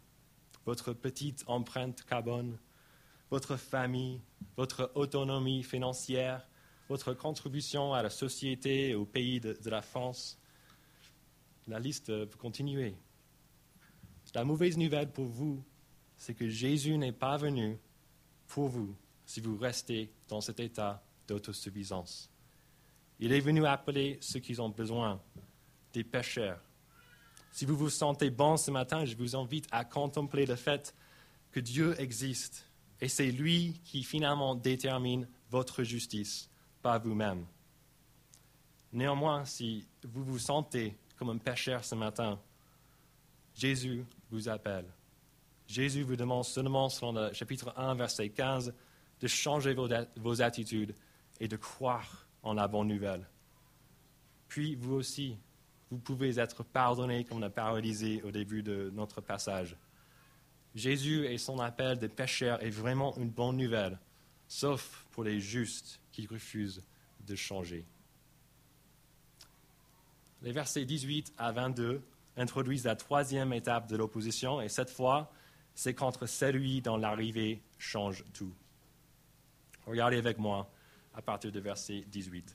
votre 0.65 0.93
petite 0.93 1.43
empreinte 1.49 2.05
carbone, 2.05 2.59
votre 3.31 3.57
famille, 3.57 4.21
votre 4.57 4.93
autonomie 4.95 5.63
financière, 5.63 6.47
votre 6.93 7.15
contribution 7.15 7.95
à 7.95 8.03
la 8.03 8.11
société 8.11 8.91
et 8.91 8.95
au 8.95 9.07
pays 9.07 9.41
de, 9.41 9.55
de 9.55 9.71
la 9.71 9.81
France 9.81 10.39
La 11.67 11.79
liste 11.79 12.09
peut 12.09 12.37
continuer. 12.39 12.95
La 14.35 14.45
mauvaise 14.45 14.77
nouvelle 14.77 15.11
pour 15.11 15.25
vous, 15.25 15.65
c'est 16.19 16.35
que 16.35 16.51
Jésus 16.51 16.99
n'est 16.99 17.13
pas 17.13 17.39
venu 17.39 17.79
pour 18.47 18.69
vous 18.69 18.95
si 19.25 19.41
vous 19.41 19.57
restez 19.57 20.13
dans 20.29 20.43
cet 20.43 20.61
état 20.61 21.03
d'autosuffisance. 21.27 22.31
Il 23.21 23.33
est 23.33 23.41
venu 23.41 23.65
appeler 23.65 24.19
ceux 24.21 24.41
qui 24.41 24.61
ont 24.61 24.69
besoin, 24.69 25.19
des 25.95 26.05
pécheurs. 26.05 26.61
Si 27.53 27.65
vous 27.65 27.77
vous 27.77 27.89
sentez 27.89 28.29
bon 28.29 28.59
ce 28.59 28.71
matin, 28.71 29.07
je 29.07 29.17
vous 29.17 29.35
invite 29.35 29.67
à 29.71 29.87
contempler 29.87 30.45
le 30.45 30.57
fait 30.57 30.95
que 31.53 31.61
Dieu 31.61 31.99
existe 31.99 32.69
et 33.01 33.09
c'est 33.09 33.33
lui 33.33 33.81
qui 33.85 34.05
finalement 34.05 34.55
détermine 34.55 35.27
votre 35.51 35.83
justice, 35.83 36.49
pas 36.83 36.99
vous-même. 36.99 37.47
Néanmoins, 38.93 39.45
si 39.45 39.87
vous 40.05 40.25
vous 40.25 40.39
sentez 40.39 40.97
comme 41.17 41.31
un 41.31 41.39
pécheur 41.39 41.85
ce 41.85 41.95
matin, 41.95 42.39
Jésus 43.55 44.05
vous 44.31 44.49
appelle. 44.49 44.87
Jésus 45.67 46.03
vous 46.03 46.17
demande 46.17 46.45
seulement, 46.45 46.89
selon 46.89 47.13
le 47.13 47.33
chapitre 47.33 47.73
1, 47.77 47.95
verset 47.95 48.29
15, 48.29 48.75
de 49.21 49.27
changer 49.27 49.75
vos, 49.75 50.43
attitudes 50.43 50.95
et 51.41 51.49
de 51.49 51.57
croire 51.57 52.27
en 52.43 52.55
la 52.55 52.67
bonne 52.69 52.89
nouvelle. 52.89 53.27
Puis 54.49 54.75
vous 54.75 54.95
aussi, 54.95 55.39
vous 55.91 55.99
pouvez 55.99 56.39
être 56.39 56.63
pardonné 56.63 57.25
comme 57.25 57.39
on 57.39 57.43
a 57.43 57.51
paralysé 57.51 58.21
au 58.23 58.31
début 58.31 58.63
de 58.63 58.91
notre 58.93 59.21
passage. 59.21 59.77
Jésus 60.75 61.27
et 61.27 61.39
son 61.39 61.59
appel 61.61 61.99
des 61.99 62.09
pécheurs 62.09 62.63
est 62.63 62.71
vraiment 62.71 63.17
une 63.17 63.31
bonne 63.31 63.57
nouvelle, 63.57 63.99
sauf 64.53 65.07
pour 65.13 65.25
les 65.25 65.41
justes 65.41 65.99
qui 66.13 66.27
refusent 66.27 66.83
de 67.27 67.35
changer. 67.35 67.87
les 70.43 70.53
versets 70.53 70.85
18 70.85 71.33
à 71.39 71.53
22 71.53 72.03
introduisent 72.37 72.85
la 72.85 72.97
troisième 72.97 73.55
étape 73.55 73.89
de 73.89 73.97
l'opposition, 73.97 74.61
et 74.61 74.69
cette 74.69 74.91
fois, 74.91 75.33
c'est 75.75 75.95
contre 75.95 76.27
celui 76.27 76.83
dont 76.83 76.99
l'arrivée 76.99 77.63
change 77.79 78.25
tout. 78.35 78.53
Regardez 79.87 80.19
avec 80.19 80.39
moi 80.39 80.71
à 81.15 81.23
partir 81.23 81.51
du 81.51 81.61
verset 81.61 82.05
18. 82.09 82.55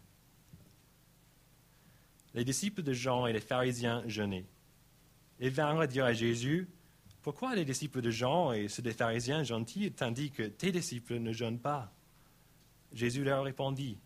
Les 2.35 2.45
disciples 2.45 2.83
de 2.83 2.93
Jean 2.93 3.25
et 3.25 3.33
les 3.33 3.41
pharisiens 3.41 4.03
jeûnaient. 4.07 4.45
Ils 5.39 5.49
vinrent 5.49 5.87
dire 5.87 6.05
à 6.05 6.13
Jésus, 6.13 6.67
Pourquoi 7.21 7.55
les 7.55 7.65
disciples 7.65 8.01
de 8.01 8.09
Jean 8.09 8.53
et 8.53 8.67
ceux 8.67 8.81
des 8.81 8.93
pharisiens 8.93 9.43
gentils 9.43 9.91
tandis 9.91 10.31
que 10.31 10.43
tes 10.43 10.71
disciples 10.71 11.19
ne 11.19 11.33
jeûnent 11.33 11.59
pas? 11.59 11.91
Jésus 12.93 13.23
leur 13.23 13.43
répondit, 13.43 13.97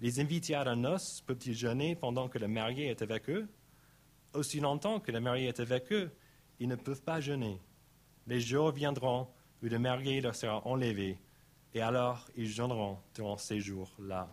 Les 0.00 0.20
invités 0.20 0.54
à 0.54 0.64
la 0.64 0.76
noce 0.76 1.22
peuvent-ils 1.26 1.54
jeûner 1.54 1.96
pendant 1.96 2.28
que 2.28 2.38
le 2.38 2.48
marié 2.48 2.88
est 2.88 3.02
avec 3.02 3.30
eux? 3.30 3.48
Aussi 4.34 4.60
longtemps 4.60 5.00
que 5.00 5.10
le 5.10 5.20
marié 5.20 5.48
est 5.48 5.60
avec 5.60 5.90
eux, 5.92 6.10
ils 6.60 6.68
ne 6.68 6.76
peuvent 6.76 7.02
pas 7.02 7.20
jeûner. 7.20 7.58
Les 8.26 8.40
jours 8.40 8.72
viendront 8.72 9.28
où 9.62 9.66
le 9.66 9.78
marié 9.78 10.20
leur 10.20 10.34
sera 10.34 10.66
enlevé, 10.66 11.18
et 11.74 11.80
alors 11.80 12.26
ils 12.36 12.48
jeûneront 12.48 12.98
durant 13.14 13.38
ces 13.38 13.60
jours-là. 13.60 14.28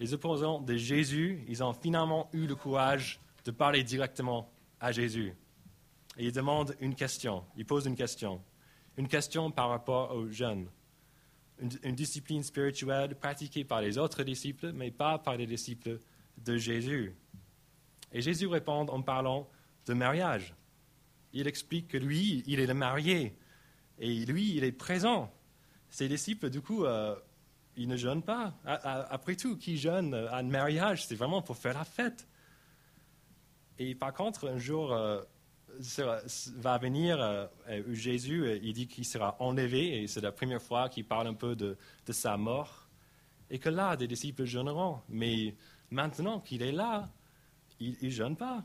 Les 0.00 0.12
opposants 0.12 0.60
de 0.60 0.74
Jésus, 0.74 1.44
ils 1.48 1.62
ont 1.62 1.72
finalement 1.72 2.28
eu 2.32 2.46
le 2.46 2.56
courage 2.56 3.20
de 3.44 3.50
parler 3.50 3.84
directement 3.84 4.50
à 4.80 4.90
Jésus. 4.90 5.34
Et 6.16 6.26
ils 6.26 6.32
demandent 6.32 6.76
une 6.80 6.94
question, 6.94 7.44
ils 7.56 7.66
posent 7.66 7.86
une 7.86 7.96
question, 7.96 8.42
une 8.96 9.08
question 9.08 9.50
par 9.50 9.68
rapport 9.68 10.14
aux 10.14 10.28
jeunes 10.28 10.68
une, 11.58 11.94
discipline 11.94 12.42
spirituelle 12.42 13.14
pratiquée 13.16 13.64
par 13.64 13.80
les 13.80 13.98
autres 13.98 14.22
disciples, 14.22 14.72
mais 14.72 14.90
pas 14.90 15.18
par 15.18 15.36
les 15.36 15.46
disciples 15.46 15.98
de 16.38 16.56
Jésus. 16.56 17.14
Et 18.12 18.20
Jésus 18.20 18.46
répond 18.46 18.86
en 18.86 19.02
parlant 19.02 19.48
de 19.86 19.94
mariage. 19.94 20.54
Il 21.32 21.46
explique 21.46 21.88
que 21.88 21.98
lui, 21.98 22.42
il 22.46 22.60
est 22.60 22.66
le 22.66 22.74
marié, 22.74 23.36
et 23.98 24.24
lui, 24.24 24.56
il 24.56 24.64
est 24.64 24.72
présent. 24.72 25.32
Ses 25.88 26.08
disciples, 26.08 26.50
du 26.50 26.60
coup, 26.60 26.84
euh, 26.84 27.14
ils 27.76 27.88
ne 27.88 27.96
jeûnent 27.96 28.22
pas. 28.22 28.54
Après 28.64 29.36
tout, 29.36 29.56
qui 29.56 29.76
jeûne 29.76 30.14
à 30.14 30.38
un 30.38 30.42
mariage, 30.42 31.06
c'est 31.06 31.14
vraiment 31.14 31.42
pour 31.42 31.56
faire 31.56 31.74
la 31.74 31.84
fête. 31.84 32.26
Et 33.78 33.94
par 33.94 34.12
contre, 34.12 34.48
un 34.48 34.58
jour, 34.58 34.92
euh, 34.92 35.22
va 36.56 36.78
venir 36.78 37.18
euh, 37.20 37.46
Jésus, 37.92 38.44
euh, 38.44 38.58
il 38.62 38.72
dit 38.72 38.86
qu'il 38.86 39.04
sera 39.04 39.36
enlevé, 39.40 40.02
et 40.02 40.06
c'est 40.06 40.20
la 40.20 40.32
première 40.32 40.62
fois 40.62 40.88
qu'il 40.88 41.04
parle 41.04 41.26
un 41.26 41.34
peu 41.34 41.56
de, 41.56 41.76
sa 42.10 42.36
mort, 42.36 42.88
et 43.50 43.58
que 43.58 43.68
là, 43.68 43.96
des 43.96 44.06
disciples 44.06 44.44
jeûneront. 44.44 45.00
Mais 45.08 45.54
maintenant 45.90 46.40
qu'il 46.40 46.62
est 46.62 46.72
là, 46.72 47.08
il 47.80 47.96
ne 48.02 48.10
jeûne 48.10 48.36
pas. 48.36 48.64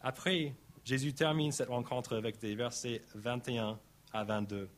Après, 0.00 0.54
Jésus 0.84 1.14
termine 1.14 1.52
cette 1.52 1.68
rencontre 1.68 2.16
avec 2.16 2.38
des 2.38 2.54
versets 2.54 3.02
21 3.14 3.78
à 4.12 4.24
22. 4.24 4.68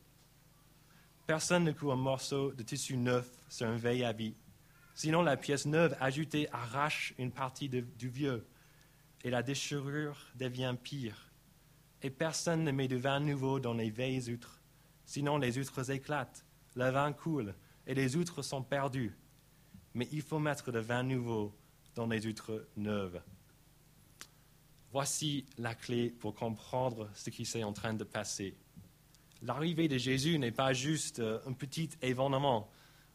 Personne 1.25 1.65
ne 1.65 1.71
coud 1.73 1.91
un 1.91 1.95
morceau 1.95 2.53
de 2.53 2.63
tissu 2.63 2.95
neuf 2.95 3.29
sur 3.49 3.67
un 3.67 3.75
vieil 3.75 4.05
habit. 4.05 4.35
Sinon, 4.93 5.21
la 5.21 5.35
pièce 5.35 5.65
neuve 5.65 5.95
ajoutée 5.99 6.47
arrache 6.53 7.13
une 7.17 7.31
partie 7.31 7.67
du 7.69 8.09
vieux 8.09 8.47
et 9.23 9.29
la 9.29 9.43
déchirure 9.43 10.17
devient 10.35 10.75
pire. 10.81 11.31
Et 12.01 12.09
personne 12.09 12.63
ne 12.63 12.71
met 12.71 12.87
de 12.87 12.95
vin 12.95 13.19
nouveau 13.19 13.59
dans 13.59 13.73
les 13.73 13.89
vieilles 13.89 14.31
outres, 14.31 14.61
sinon 15.05 15.37
les 15.37 15.57
outres 15.57 15.89
éclatent, 15.89 16.45
le 16.75 16.89
vin 16.89 17.11
coule, 17.13 17.55
et 17.87 17.95
les 17.95 18.15
outres 18.15 18.41
sont 18.41 18.63
perdues. 18.63 19.17
Mais 19.93 20.07
il 20.11 20.21
faut 20.21 20.39
mettre 20.39 20.71
de 20.71 20.79
vin 20.79 21.03
nouveau 21.03 21.55
dans 21.95 22.05
les 22.05 22.27
outres 22.27 22.67
neuves. 22.75 23.21
Voici 24.91 25.45
la 25.57 25.73
clé 25.73 26.09
pour 26.09 26.35
comprendre 26.35 27.09
ce 27.13 27.29
qui 27.29 27.45
s'est 27.45 27.63
en 27.63 27.73
train 27.73 27.93
de 27.93 28.03
passer. 28.03 28.55
L'arrivée 29.41 29.87
de 29.87 29.97
Jésus 29.97 30.39
n'est 30.39 30.51
pas 30.51 30.73
juste 30.73 31.19
un 31.19 31.53
petit 31.53 31.89
événement 32.01 32.69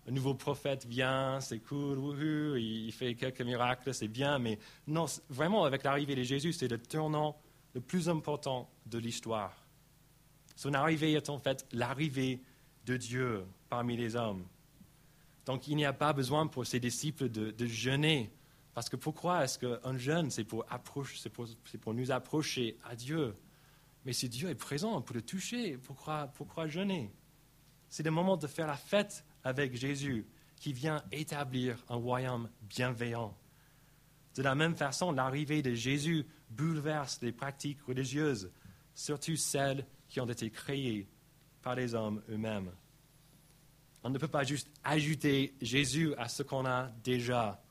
un 0.09 0.11
nouveau 0.11 0.35
prophète 0.35 0.85
vient, 0.87 1.41
c'est 1.41 1.61
cool, 1.61 2.19
il 2.59 2.93
fait 2.93 3.15
quelques 3.15 3.43
miracles, 3.43 3.95
c'est 3.95 4.09
bien, 4.09 4.39
mais 4.39 4.59
non, 4.87 5.07
vraiment, 5.29 5.65
avec 5.65 5.85
l'arrivée 5.85 6.17
de 6.17 6.23
Jésus, 6.23 6.53
c'est 6.53 6.69
le 6.69 6.79
tournant 6.79 7.37
le 7.75 7.81
plus 7.81 8.09
important 8.09 8.69
de 8.87 8.99
l'histoire. 8.99 9.57
Son 10.57 10.75
arrivée 10.75 11.13
est 11.13 11.31
en 11.31 11.39
fait 11.39 11.67
l'arrivée 11.73 12.41
de 12.85 12.97
Dieu 12.97 13.45
parmi 13.69 13.97
les 13.97 14.17
hommes. 14.17 14.45
Donc 15.47 15.67
il 15.69 15.77
n'y 15.77 15.85
a 15.85 15.93
pas 15.93 16.13
besoin 16.13 16.47
pour 16.47 16.67
ses 16.67 16.81
disciples 16.81 17.29
de, 17.29 17.67
jeûner. 17.67 18.31
Parce 18.75 18.89
que 18.89 18.97
pourquoi 18.97 19.45
est-ce 19.45 19.59
qu'un 19.59 19.99
jeûne, 19.99 20.31
c'est 20.31 20.45
pour, 20.45 20.65
c'est 21.17 21.79
pour, 21.79 21.95
nous 21.95 22.11
approcher 22.11 22.77
à 22.85 22.97
Dieu? 22.97 23.35
Mais 24.05 24.13
si 24.13 24.29
Dieu 24.29 24.49
est 24.49 24.55
présent, 24.55 25.01
peut 25.01 25.15
le 25.15 25.23
toucher. 25.23 25.77
Pourquoi, 25.79 26.29
pourquoi 26.35 26.67
jeûner 26.67 27.11
C'est 27.89 28.03
le 28.03 28.11
moment 28.11 28.37
de 28.37 28.47
faire 28.47 28.67
la 28.67 28.77
fête 28.77 29.25
avec 29.45 29.75
Jésus 29.75 30.27
qui 30.57 30.73
vient 30.73 31.03
établir 31.11 31.77
un 31.89 31.97
royaume 31.97 32.49
bienveillant. 32.63 33.37
De 34.37 34.43
la 34.43 34.55
même 34.55 34.77
façon, 34.77 35.13
l'arrivée 35.13 35.63
de 35.63 35.75
Jésus 35.75 36.27
bouleverse 36.51 37.19
les 37.21 37.33
pratiques 37.33 37.83
religieuses, 37.83 38.51
surtout 38.95 39.37
celles 39.37 39.87
qui 40.09 40.21
ont 40.21 40.29
été 40.29 40.51
créées 40.51 41.09
par 41.63 41.75
les 41.75 41.95
hommes 41.95 42.23
eux-mêmes. 42.31 42.71
On 44.05 44.11
ne 44.11 44.19
peut 44.19 44.29
pas 44.29 44.45
juste 44.45 44.69
ajouter 44.83 45.55
Jésus 45.61 46.15
à 46.17 46.29
ce 46.29 46.43
qu'on 46.43 46.67
a 46.67 46.89
déjà. 47.05 47.63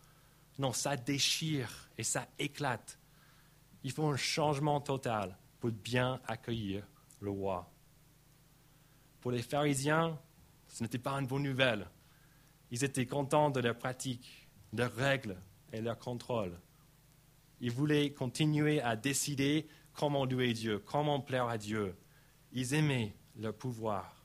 Non, 0.59 0.71
ça 0.71 0.95
déchire 0.95 1.89
et 1.97 2.03
ça 2.03 2.27
éclate. 2.39 2.99
Il 3.83 3.91
faut 3.91 4.07
un 4.07 4.17
changement 4.17 4.79
total 4.79 5.37
pour 5.59 5.71
bien 5.71 6.21
accueillir 6.27 6.87
le 7.19 7.29
roi. 7.31 7.69
Pour 9.19 9.31
les 9.31 9.41
pharisiens, 9.41 10.17
ce 10.71 10.83
n'était 10.83 10.97
pas 10.97 11.11
une 11.13 11.27
bonne 11.27 11.43
nouvelle. 11.43 11.87
Ils 12.71 12.83
étaient 12.83 13.05
contents 13.05 13.49
de 13.49 13.59
leurs 13.59 13.77
pratiques, 13.77 14.47
leurs 14.73 14.93
règles 14.95 15.35
et 15.73 15.81
leur 15.81 15.99
contrôle. 15.99 16.57
Ils 17.59 17.71
voulaient 17.71 18.11
continuer 18.13 18.81
à 18.81 18.95
décider 18.95 19.67
comment 19.93 20.25
louer 20.25 20.53
Dieu, 20.53 20.79
comment 20.79 21.19
plaire 21.19 21.47
à 21.47 21.57
Dieu. 21.57 21.95
Ils 22.53 22.73
aimaient 22.73 23.13
leur 23.35 23.53
pouvoir. 23.53 24.15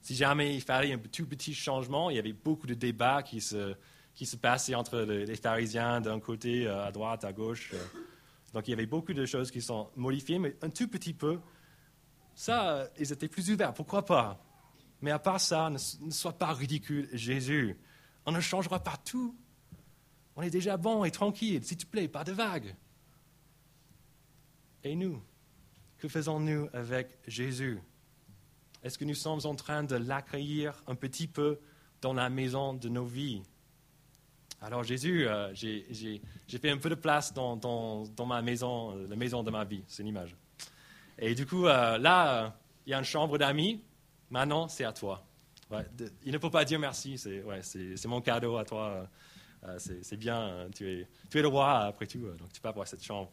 Si 0.00 0.16
jamais 0.16 0.54
il 0.54 0.62
fallait 0.62 0.92
un 0.92 0.98
tout 0.98 1.26
petit 1.26 1.54
changement, 1.54 2.10
il 2.10 2.16
y 2.16 2.18
avait 2.18 2.32
beaucoup 2.32 2.66
de 2.66 2.74
débats 2.74 3.22
qui 3.22 3.40
se, 3.40 3.74
qui 4.14 4.24
se 4.24 4.36
passaient 4.36 4.74
entre 4.74 5.00
les 5.00 5.36
pharisiens 5.36 6.00
d'un 6.00 6.18
côté, 6.18 6.66
euh, 6.66 6.86
à 6.86 6.90
droite, 6.90 7.24
à 7.24 7.32
gauche. 7.32 7.74
Donc 8.54 8.66
il 8.66 8.70
y 8.70 8.74
avait 8.74 8.86
beaucoup 8.86 9.12
de 9.12 9.26
choses 9.26 9.50
qui 9.50 9.60
sont 9.60 9.90
modifiées, 9.96 10.38
mais 10.38 10.56
un 10.62 10.70
tout 10.70 10.88
petit 10.88 11.12
peu, 11.12 11.38
ça, 12.34 12.88
ils 12.98 13.12
étaient 13.12 13.28
plus 13.28 13.50
ouverts. 13.50 13.74
Pourquoi 13.74 14.04
pas? 14.04 14.42
Mais 15.02 15.10
à 15.10 15.18
part 15.18 15.40
ça, 15.40 15.68
ne, 15.68 15.78
sois 16.10 16.32
pas 16.32 16.52
ridicule, 16.52 17.08
Jésus. 17.12 17.76
On 18.24 18.32
ne 18.32 18.40
changera 18.40 18.78
pas 18.78 18.96
tout. 19.04 19.36
On 20.36 20.42
est 20.42 20.50
déjà 20.50 20.76
bon 20.76 21.04
et 21.04 21.10
tranquille, 21.10 21.62
s'il 21.64 21.76
te 21.76 21.86
plaît, 21.86 22.08
pas 22.08 22.24
de 22.24 22.32
vagues. 22.32 22.74
Et 24.84 24.94
nous, 24.94 25.22
que 25.98 26.08
faisons-nous 26.08 26.68
avec 26.72 27.18
Jésus? 27.26 27.80
Est-ce 28.82 28.96
que 28.96 29.04
nous 29.04 29.14
sommes 29.14 29.40
en 29.44 29.54
train 29.54 29.82
de 29.82 29.96
l'accueillir 29.96 30.82
un 30.86 30.94
petit 30.94 31.26
peu 31.26 31.60
dans 32.00 32.14
la 32.14 32.30
maison 32.30 32.72
de 32.72 32.88
nos 32.88 33.04
vies? 33.04 33.42
Alors 34.60 34.84
Jésus, 34.84 35.26
euh, 35.26 35.52
j'ai 35.54 36.20
fait 36.48 36.70
un 36.70 36.78
peu 36.78 36.88
de 36.88 36.94
place 36.94 37.34
dans, 37.34 38.06
ma 38.26 38.42
maison, 38.42 38.94
la 39.08 39.16
maison 39.16 39.42
de 39.42 39.50
ma 39.50 39.64
vie, 39.64 39.82
c'est 39.88 40.02
une 40.02 40.08
image. 40.08 40.36
Et 41.18 41.34
du 41.34 41.46
coup, 41.46 41.66
euh, 41.66 41.98
là, 41.98 42.56
il 42.86 42.90
y 42.90 42.94
a 42.94 42.98
une 42.98 43.04
chambre 43.04 43.38
d'amis, 43.38 43.82
Maintenant, 44.32 44.66
c'est 44.66 44.84
à 44.84 44.94
toi. 44.94 45.22
il 46.24 46.32
ne 46.32 46.38
faut 46.38 46.48
pas 46.48 46.64
dire 46.64 46.78
merci, 46.78 47.18
c'est 47.18 48.06
mon 48.06 48.22
cadeau 48.22 48.56
à 48.56 48.64
toi. 48.64 49.06
Euh, 49.64 49.78
c'est 49.78 50.16
bien, 50.16 50.64
hein. 50.64 50.70
tu 50.74 50.88
es, 50.88 51.42
le 51.42 51.48
roi 51.48 51.80
après 51.80 52.06
tout, 52.06 52.24
euh, 52.24 52.34
donc 52.36 52.50
tu 52.50 52.60
peux 52.60 52.68
avoir 52.68 52.88
cette 52.88 53.04
chambre. 53.04 53.30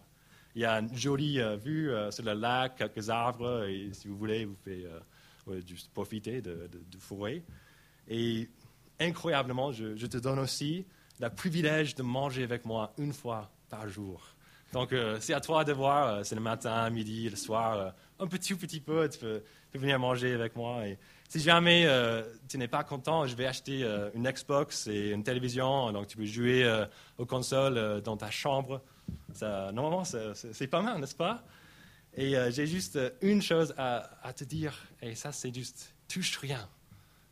Il 0.55 0.61
y 0.61 0.65
a 0.65 0.79
une 0.79 0.93
jolie 0.93 1.39
euh, 1.39 1.55
vue 1.55 1.89
sur 2.11 2.25
le 2.25 2.33
lac, 2.33 2.75
quelques 2.75 3.09
arbres, 3.09 3.63
et 3.63 3.91
si 3.93 4.09
vous 4.09 4.17
voulez, 4.17 4.43
vous 4.43 4.55
pouvez 4.55 4.85
juste 5.65 5.89
profiter 5.93 6.41
de, 6.41 6.67
de, 6.69 6.83
de, 6.91 6.97
forêt. 6.99 7.43
Et 8.09 8.49
incroyablement, 8.99 9.71
je, 9.71 10.05
te 10.05 10.17
donne 10.17 10.39
aussi 10.39 10.85
le 11.21 11.29
privilège 11.29 11.95
de 11.95 12.03
manger 12.03 12.43
avec 12.43 12.65
moi 12.65 12.93
une 12.97 13.13
fois 13.13 13.49
par 13.69 13.87
jour. 13.87 14.21
Donc, 14.73 14.93
c'est 15.19 15.33
à 15.33 15.39
toi 15.39 15.63
de 15.63 15.71
voir, 15.71 16.23
c'est 16.25 16.35
le 16.35 16.41
matin, 16.41 16.87
midi, 16.91 17.27
le 17.29 17.37
soir, 17.37 17.95
un 18.19 18.27
petit 18.27 18.53
petit 18.53 18.81
peu, 18.81 19.09
venir 19.73 19.99
manger 19.99 20.33
avec 20.33 20.55
moi. 20.55 20.83
Si 21.27 21.39
jamais 21.39 21.85
euh, 21.85 22.23
tu 22.47 22.57
n'es 22.57 22.67
pas 22.67 22.83
content, 22.83 23.27
je 23.27 23.35
vais 23.35 23.45
acheter 23.45 23.83
euh, 23.83 24.09
une 24.15 24.29
Xbox 24.29 24.87
et 24.87 25.11
une 25.11 25.23
télévision, 25.23 25.91
donc 25.91 26.07
tu 26.07 26.17
peux 26.17 26.25
jouer 26.25 26.63
euh, 26.63 26.85
aux 27.17 27.25
consoles 27.25 28.01
dans 28.01 28.17
ta 28.17 28.31
chambre. 28.31 28.81
Normalement, 29.41 30.03
c'est 30.03 30.67
pas 30.67 30.81
mal, 30.81 30.99
n'est-ce 30.99 31.15
pas? 31.15 31.43
Et 32.15 32.35
j'ai 32.49 32.65
juste 32.65 32.99
une 33.21 33.41
chose 33.41 33.73
à, 33.77 34.33
te 34.35 34.43
dire, 34.43 34.75
et 35.01 35.13
ça 35.13 35.31
c'est 35.31 35.53
juste, 35.53 35.93
touche 36.07 36.37
rien, 36.37 36.67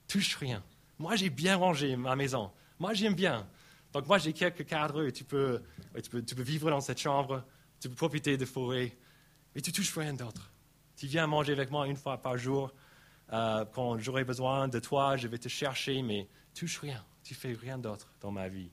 touche 0.07 0.35
rien. 0.35 0.63
Moi 0.99 1.15
j'ai 1.15 1.29
bien 1.29 1.55
rangé 1.55 1.95
ma 1.95 2.15
maison, 2.15 2.51
moi 2.79 2.93
j'aime 2.93 3.15
bien. 3.15 3.47
Donc 3.93 4.07
moi, 4.07 4.17
j'ai 4.17 4.33
quelques 4.33 4.65
cadres 4.65 5.07
et 5.07 5.11
tu 5.11 5.23
peux, 5.23 5.61
tu, 6.03 6.09
peux, 6.09 6.21
tu 6.21 6.35
peux 6.35 6.43
vivre 6.43 6.69
dans 6.69 6.81
cette 6.81 6.99
chambre, 6.99 7.43
tu 7.79 7.89
peux 7.89 7.95
profiter 7.95 8.37
de 8.37 8.45
forêt, 8.45 8.95
mais 9.55 9.61
tu 9.61 9.71
touches 9.71 9.97
rien 9.97 10.13
d'autre. 10.13 10.51
Tu 10.97 11.05
viens 11.05 11.27
manger 11.27 11.53
avec 11.53 11.69
moi 11.69 11.87
une 11.87 11.95
fois 11.95 12.17
par 12.17 12.37
jour. 12.37 12.73
Euh, 13.31 13.65
quand 13.65 13.99
j'aurai 13.99 14.23
besoin 14.23 14.67
de 14.67 14.79
toi, 14.79 15.15
je 15.15 15.27
vais 15.27 15.37
te 15.37 15.47
chercher, 15.47 16.01
mais 16.01 16.27
tu 16.55 16.61
touches 16.61 16.79
rien. 16.79 17.05
Tu 17.23 17.35
fais 17.35 17.53
rien 17.53 17.77
d'autre 17.77 18.11
dans 18.19 18.31
ma 18.31 18.49
vie. 18.49 18.71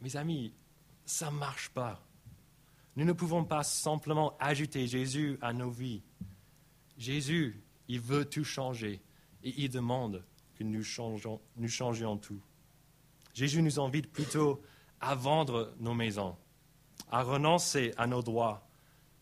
Mes 0.00 0.16
amis, 0.16 0.54
ça 1.04 1.30
ne 1.30 1.36
marche 1.36 1.68
pas. 1.70 2.02
Nous 2.96 3.04
ne 3.04 3.12
pouvons 3.12 3.44
pas 3.44 3.62
simplement 3.62 4.34
ajouter 4.40 4.86
Jésus 4.86 5.38
à 5.42 5.52
nos 5.52 5.68
vies. 5.68 6.02
Jésus, 6.96 7.62
il 7.88 8.00
veut 8.00 8.24
tout 8.24 8.44
changer 8.44 9.02
et 9.42 9.52
il 9.58 9.68
demande 9.68 10.24
que 10.54 10.64
nous 10.64 10.82
changions 11.68 12.16
tout. 12.16 12.40
Jésus 13.34 13.60
nous 13.60 13.78
invite 13.78 14.10
plutôt 14.10 14.62
à 15.02 15.14
vendre 15.14 15.74
nos 15.78 15.92
maisons, 15.92 16.34
à 17.10 17.22
renoncer 17.22 17.92
à 17.98 18.06
nos 18.06 18.22
droits 18.22 18.65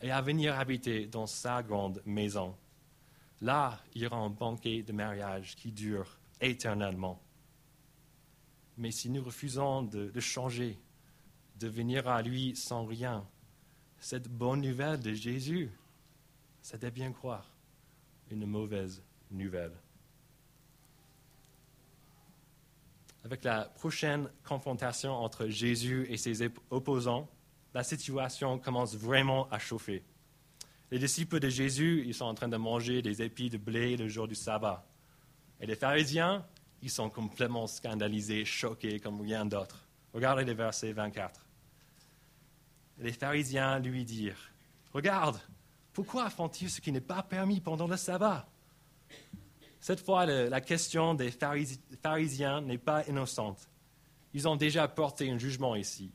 et 0.00 0.10
à 0.10 0.20
venir 0.20 0.58
habiter 0.58 1.06
dans 1.06 1.26
sa 1.26 1.62
grande 1.62 2.02
maison. 2.04 2.54
Là, 3.40 3.78
aura 4.04 4.16
un 4.16 4.30
banquet 4.30 4.82
de 4.82 4.92
mariage 4.92 5.56
qui 5.56 5.72
dure 5.72 6.18
éternellement. 6.40 7.20
Mais 8.76 8.90
si 8.90 9.08
nous 9.10 9.22
refusons 9.22 9.82
de, 9.82 10.10
de 10.10 10.20
changer, 10.20 10.78
de 11.58 11.68
venir 11.68 12.08
à 12.08 12.22
lui 12.22 12.56
sans 12.56 12.84
rien, 12.84 13.26
cette 13.98 14.28
bonne 14.28 14.60
nouvelle 14.60 15.00
de 15.00 15.12
Jésus, 15.12 15.70
c'est 16.60 16.84
bien 16.92 17.12
croire 17.12 17.48
une 18.30 18.46
mauvaise 18.46 19.02
nouvelle. 19.30 19.72
Avec 23.24 23.44
la 23.44 23.64
prochaine 23.64 24.28
confrontation 24.46 25.12
entre 25.12 25.48
Jésus 25.48 26.06
et 26.10 26.16
ses 26.16 26.50
opposants, 26.70 27.28
la 27.74 27.82
situation 27.82 28.58
commence 28.58 28.96
vraiment 28.96 29.48
à 29.50 29.58
chauffer. 29.58 30.04
Les 30.90 30.98
disciples 30.98 31.40
de 31.40 31.48
Jésus, 31.48 32.04
ils 32.06 32.14
sont 32.14 32.24
en 32.24 32.34
train 32.34 32.48
de 32.48 32.56
manger 32.56 33.02
des 33.02 33.20
épis 33.20 33.50
de 33.50 33.58
blé 33.58 33.96
le 33.96 34.08
jour 34.08 34.28
du 34.28 34.36
sabbat. 34.36 34.86
Et 35.60 35.66
les 35.66 35.74
pharisiens, 35.74 36.46
ils 36.82 36.90
sont 36.90 37.10
complètement 37.10 37.66
scandalisés, 37.66 38.44
choqués 38.44 39.00
comme 39.00 39.20
rien 39.20 39.44
d'autre. 39.44 39.88
Regardez 40.12 40.44
les 40.44 40.54
versets 40.54 40.92
24. 40.92 41.44
Les 42.98 43.12
pharisiens 43.12 43.80
lui 43.80 44.04
dirent, 44.04 44.52
Regarde, 44.92 45.40
pourquoi 45.92 46.30
font-ils 46.30 46.70
ce 46.70 46.80
qui 46.80 46.92
n'est 46.92 47.00
pas 47.00 47.24
permis 47.24 47.60
pendant 47.60 47.88
le 47.88 47.96
sabbat? 47.96 48.46
Cette 49.80 50.00
fois, 50.00 50.24
la 50.26 50.60
question 50.60 51.14
des 51.14 51.32
pharisiens 52.00 52.60
n'est 52.60 52.78
pas 52.78 53.04
innocente. 53.06 53.68
Ils 54.32 54.46
ont 54.46 54.56
déjà 54.56 54.86
porté 54.86 55.30
un 55.30 55.38
jugement 55.38 55.74
ici. 55.74 56.12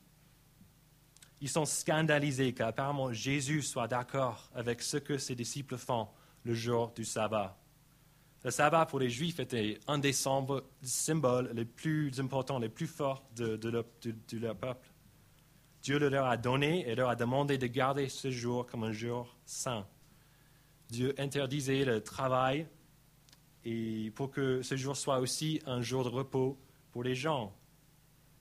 Ils 1.40 1.48
sont 1.48 1.64
scandalisés 1.64 2.52
qu'apparemment 2.52 3.12
Jésus 3.12 3.62
soit 3.62 3.88
d'accord 3.88 4.50
avec 4.54 4.82
ce 4.82 4.98
que 4.98 5.16
ses 5.16 5.34
disciples 5.34 5.78
font 5.78 6.08
le 6.44 6.54
jour 6.54 6.92
du 6.94 7.04
sabbat. 7.04 7.56
Le 8.44 8.50
sabbat 8.50 8.86
pour 8.86 9.00
les 9.00 9.10
Juifs 9.10 9.40
était 9.40 9.78
un 9.86 9.98
des 9.98 10.12
symboles 10.12 11.50
les 11.52 11.64
plus 11.64 12.18
importants, 12.20 12.58
les 12.58 12.68
plus 12.68 12.86
forts 12.86 13.22
de, 13.36 13.68
leur 13.68 14.56
peuple. 14.56 14.88
Dieu 15.82 15.98
leur 15.98 16.26
a 16.26 16.36
donné 16.36 16.88
et 16.88 16.94
leur 16.94 17.08
a 17.08 17.16
demandé 17.16 17.58
de 17.58 17.66
garder 17.66 18.08
ce 18.08 18.30
jour 18.30 18.66
comme 18.66 18.84
un 18.84 18.92
jour 18.92 19.36
saint. 19.44 19.86
Dieu 20.88 21.14
interdisait 21.18 21.84
le 21.84 22.02
travail 22.02 22.66
et 23.64 24.10
pour 24.14 24.30
que 24.30 24.62
ce 24.62 24.76
jour 24.76 24.96
soit 24.96 25.20
aussi 25.20 25.60
un 25.66 25.80
jour 25.82 26.04
de 26.04 26.08
repos 26.08 26.58
pour 26.92 27.02
les 27.02 27.14
gens. 27.14 27.54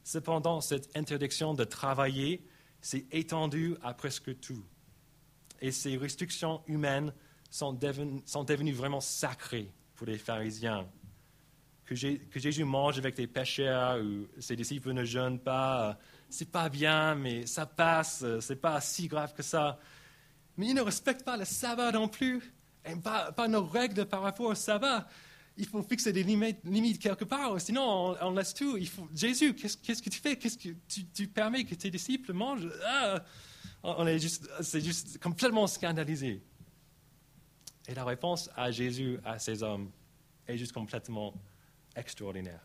Cependant, 0.03 0.59
cette 0.61 0.95
interdiction 0.97 1.53
de 1.53 1.63
travailler 1.65 2.41
s'est 2.81 3.05
étendue 3.11 3.75
à 3.81 3.93
presque 3.93 4.39
tout. 4.39 4.63
Et 5.61 5.71
ces 5.71 5.97
restrictions 5.97 6.61
humaines 6.67 7.13
sont, 7.49 7.73
devenues, 7.73 8.73
vraiment 8.73 9.01
sacrées 9.01 9.71
pour 9.95 10.07
les 10.07 10.17
pharisiens. 10.17 10.87
Que, 11.85 11.95
Jésus 11.95 12.63
mange 12.63 12.99
avec 12.99 13.15
des 13.15 13.27
pécheurs 13.27 13.99
ou 13.99 14.27
ses 14.39 14.55
disciples 14.55 14.93
ne 14.93 15.03
jeûnent 15.03 15.39
pas, 15.39 15.97
c'est 16.29 16.51
pas 16.51 16.69
bien, 16.69 17.15
mais 17.15 17.47
ça 17.47 17.65
passe, 17.65 18.21
euh, 18.21 18.39
c'est 18.39 18.57
pas 18.57 18.79
si 18.79 19.07
grave 19.07 19.33
que 19.33 19.41
ça. 19.41 19.79
Mais 20.55 20.67
ils 20.67 20.75
ne 20.75 20.81
respectent 20.81 21.25
pas 21.25 21.35
le 21.35 21.45
sabbat 21.45 21.91
non 21.91 22.07
plus, 22.07 22.53
et 22.85 22.95
pas, 22.95 23.47
nos 23.47 23.65
règles 23.65 24.05
par 24.05 24.21
rapport 24.21 24.45
au 24.47 24.55
sabbat. 24.55 25.07
Il 25.59 25.65
faut 25.65 25.83
fixer 25.83 26.13
des 26.13 26.23
limites, 26.23 26.99
quelque 26.99 27.25
part, 27.25 27.59
sinon 27.59 28.15
on, 28.21 28.31
laisse 28.31 28.53
tout. 28.53 28.77
Jésus, 29.13 29.53
qu'est-ce, 29.53 30.01
que 30.01 30.09
tu 30.09 30.21
fais? 30.21 30.37
Qu'est-ce 30.37 30.57
que 30.57 30.69
tu, 31.13 31.27
permets 31.27 31.65
que 31.65 31.75
tes 31.75 31.91
disciples 31.91 32.31
mangent? 32.31 32.71
Ah, 32.85 33.21
On 33.83 34.07
est 34.07 34.19
juste, 34.19 34.49
c'est 34.61 34.79
juste 34.79 35.21
complètement 35.21 35.67
scandalisé. 35.67 36.41
Et 37.89 37.93
la 37.93 38.05
réponse 38.05 38.49
à 38.55 38.71
Jésus, 38.71 39.19
à 39.25 39.37
ces 39.37 39.61
hommes, 39.61 39.91
est 40.47 40.57
juste 40.57 40.71
complètement 40.71 41.33
extraordinaire. 41.93 42.61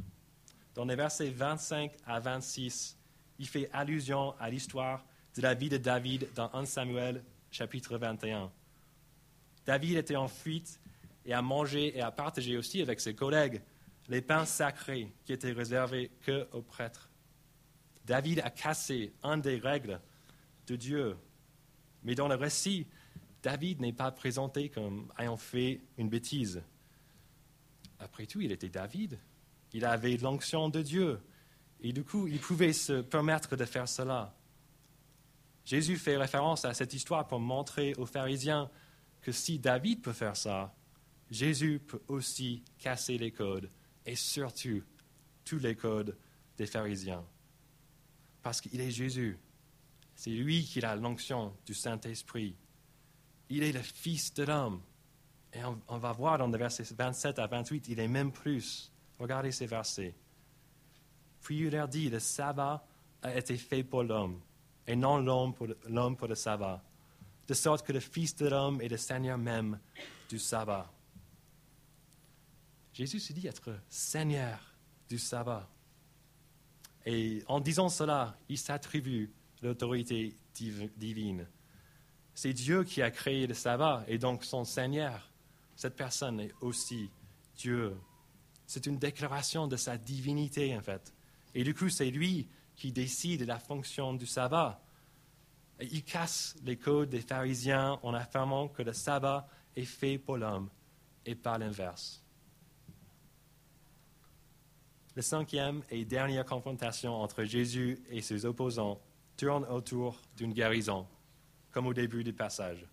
Dans 0.75 0.85
les 0.85 0.95
versets 0.95 1.31
25 1.31 1.91
à 2.07 2.21
26, 2.21 2.97
il 3.41 3.49
fait 3.49 3.69
allusion 3.73 4.35
à 4.39 4.49
l'histoire 4.49 5.05
de 5.35 5.43
la 5.43 5.55
vie 5.55 5.69
de 5.69 5.79
David 5.79 6.29
dans 6.37 6.49
1 6.55 6.65
Samuel 6.65 7.25
chapitre 7.51 7.99
21. 7.99 8.53
David 9.67 9.97
était 9.97 10.15
en 10.15 10.29
fuite 10.29 10.79
et 11.25 11.33
a 11.33 11.43
mangé 11.43 11.97
et 11.97 12.01
a 12.01 12.11
partagé 12.11 12.57
aussi 12.57 12.83
avec 12.83 13.01
ses 13.01 13.15
collègues 13.15 13.63
les 14.09 14.21
pains 14.21 14.45
sacrés 14.45 15.13
qui 15.25 15.33
étaient 15.33 15.53
réservés 15.53 16.11
que 16.23 16.47
aux 16.53 16.63
prêtres. 16.63 17.11
David 18.05 18.41
a 18.41 18.51
cassé 18.51 19.15
un 19.23 19.39
des 19.39 19.57
règles 19.57 20.01
de 20.67 20.77
Dieu. 20.77 21.17
Mais 22.03 22.15
dans 22.15 22.29
le 22.29 22.35
récit, 22.35 22.87
David 23.43 23.81
n'est 23.81 23.93
pas 23.93 24.11
présenté 24.11 24.69
comme 24.69 25.11
ayant 25.19 25.39
fait 25.39 25.81
une 25.97 26.09
bêtise. 26.09 26.63
Après 27.99 28.27
tout, 28.27 28.41
il 28.41 28.53
était 28.53 28.69
David. 28.69 29.19
Il 29.73 29.85
avait 29.85 30.17
l'onction 30.19 30.69
de 30.69 30.83
Dieu. 30.83 31.21
Et 31.81 31.93
du 31.93 32.05
coup, 32.05 32.27
il 32.29 32.39
pouvait 32.39 32.73
se 32.73 33.01
permettre 33.01 33.57
de 33.57 33.65
faire 33.65 33.89
cela. 33.89 34.35
Jésus 35.65 35.97
fait 35.97 36.17
référence 36.17 36.65
à 36.67 36.75
cette 36.75 36.93
histoire 36.93 37.27
pour 37.27 37.41
montrer 37.41 37.95
aux 37.95 38.07
pharisiens 38.07 38.71
que 39.23 39.33
si 39.33 39.59
David 39.59 40.03
peut 40.03 40.13
faire 40.13 40.37
ça, 40.37 40.75
Jésus 41.35 41.81
peut 41.81 42.03
aussi 42.07 42.63
casser 42.79 43.19
les 43.19 43.33
codes, 43.33 43.69
et 44.07 44.15
surtout 44.15 44.83
tous 45.45 45.59
les 45.59 45.75
codes 45.75 46.17
des 46.57 46.67
pharisiens. 46.67 47.25
Parce 48.41 48.61
qu'il 48.61 48.81
est 48.81 48.93
Jésus. 48.93 49.37
C'est 50.15 50.31
lui 50.31 50.65
qui 50.65 50.81
a 50.85 50.95
l'onction 50.95 51.57
du 51.67 51.75
Saint-Esprit. 51.75 52.55
Il 53.49 53.65
est 53.65 53.73
le 53.73 53.83
Fils 53.83 54.33
de 54.35 54.45
l'homme. 54.45 54.81
Et 55.53 55.61
on, 55.65 55.99
va 55.99 56.13
voir 56.13 56.39
dans 56.39 56.47
les 56.47 56.59
versets 56.59 56.85
27 56.97 57.39
à 57.41 57.47
28, 57.49 57.89
il 57.89 57.99
est 57.99 58.09
même 58.09 58.31
plus. 58.31 58.93
Regardez 59.19 59.51
ces 59.51 59.67
versets. 59.67 60.15
Puis 61.41 61.59
il 61.59 61.71
leur 61.71 61.89
dit, 61.89 62.11
le 62.11 62.21
sabbat 62.21 62.87
a 63.23 63.37
été 63.37 63.57
fait 63.57 63.83
pour 63.83 64.05
l'homme, 64.05 64.41
et 64.87 64.95
non 64.95 65.19
l'homme 65.19 66.17
pour 66.17 66.29
le 66.29 66.35
sabbat, 66.35 66.83
de 67.47 67.55
sorte 67.55 67.87
que 67.87 67.93
le 67.93 68.01
Fils 68.01 68.37
de 68.37 68.49
l'homme 68.49 68.81
est 68.81 68.89
le 68.89 68.97
Seigneur 68.97 69.37
même 69.37 69.79
du 70.29 70.39
sabbat. 70.39 70.91
Jésus 72.95 73.19
se 73.19 73.33
dit 73.33 73.47
être 73.49 73.77
Seigneur 73.89 74.73
du 75.09 75.19
sabbat. 75.19 75.69
Et 77.05 77.43
en 77.49 77.61
disant 77.61 77.89
cela, 77.89 78.39
il 78.49 78.57
s'attribue 78.57 79.33
l'autorité 79.63 80.37
divine. 80.55 81.47
C'est 82.35 82.53
Dieu 82.53 82.85
qui 82.85 83.03
a 83.03 83.11
créé 83.11 83.49
le 83.49 83.55
sabbat 83.55 84.05
et 84.07 84.17
donc 84.17 84.45
son 84.45 84.65
Seigneur. 84.65 85.31
Cette 85.75 85.97
personne 85.97 86.39
est 86.39 86.55
aussi 86.61 87.11
Dieu. 87.57 87.97
C'est 88.67 88.87
une 88.87 88.99
déclaration 88.99 89.67
de 89.67 89.77
sa 89.77 89.99
divinité 89.99 90.77
en 90.77 90.81
fait. 90.81 91.13
Et 91.53 91.65
du 91.65 91.75
coup, 91.75 91.89
c'est 91.89 92.11
lui 92.11 92.49
qui 92.77 92.93
décide 92.93 93.43
la 93.43 93.59
fonction 93.59 94.15
du 94.15 94.27
sabbat. 94.27 94.81
il 95.81 96.05
casse 96.05 96.55
les 96.63 96.77
codes 96.77 97.11
des 97.11 97.21
pharisiens 97.21 97.99
en 98.03 98.15
affirmant 98.15 98.69
que 98.69 98.83
le 98.83 98.93
sabbat 98.93 99.49
est 99.75 99.85
fait 99.85 100.19
pour 100.19 100.37
l'homme 100.37 100.71
et 101.27 101.35
pas 101.35 101.59
l'inverse. 101.59 102.24
La 105.17 105.23
cinquième 105.23 105.85
et 105.91 106.05
dernière 106.05 106.45
confrontation 106.45 107.15
entre 107.15 107.45
Jésus 107.45 108.03
et 108.11 108.21
ses 108.21 108.47
opposants 108.47 109.01
tourne 109.37 109.65
autour 109.67 110.21
d'une 110.37 110.53
guérison, 110.53 111.07
comme 111.71 111.87
au 111.87 111.95
début 111.95 112.25
du 112.25 112.33
passage. 112.33 112.85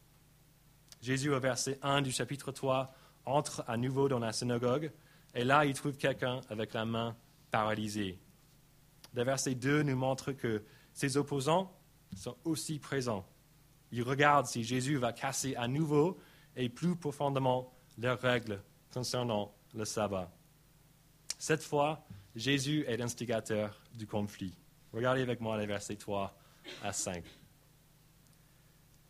Jésus, 1.01 1.33
au 1.33 1.39
verset 1.39 1.79
1 1.81 2.03
du 2.03 2.11
chapitre 2.11 2.51
3, 2.51 2.93
entre 3.25 3.63
à 3.67 3.75
nouveau 3.75 4.07
dans 4.07 4.19
la 4.19 4.33
synagogue, 4.33 4.91
et 5.33 5.43
là, 5.43 5.65
il 5.65 5.73
trouve 5.73 5.97
quelqu'un 5.97 6.41
avec 6.47 6.75
la 6.75 6.85
main 6.85 7.15
paralysée. 7.49 8.19
Le 9.15 9.23
verset 9.23 9.55
2 9.55 9.81
nous 9.81 9.95
montre 9.95 10.31
que 10.31 10.63
ses 10.93 11.17
opposants 11.17 11.75
sont 12.15 12.37
aussi 12.43 12.77
présents. 12.77 13.25
Ils 13.91 14.03
regardent 14.03 14.45
si 14.45 14.63
Jésus 14.63 14.97
va 14.97 15.11
casser 15.11 15.55
à 15.55 15.67
nouveau 15.67 16.19
et 16.55 16.69
plus 16.69 16.95
profondément 16.95 17.73
leurs 17.97 18.19
règles 18.19 18.61
concernant 18.93 19.55
le 19.73 19.85
sabbat. 19.85 20.31
Cette 21.39 21.63
fois, 21.63 22.05
Jésus 22.35 22.85
est 22.87 22.97
l'instigateur 22.97 23.81
du 23.93 24.07
conflit. 24.07 24.53
Regardez 24.93 25.21
avec 25.21 25.41
moi 25.41 25.57
les 25.57 25.65
versets 25.65 25.95
3 25.95 26.37
à 26.83 26.93
5. 26.93 27.23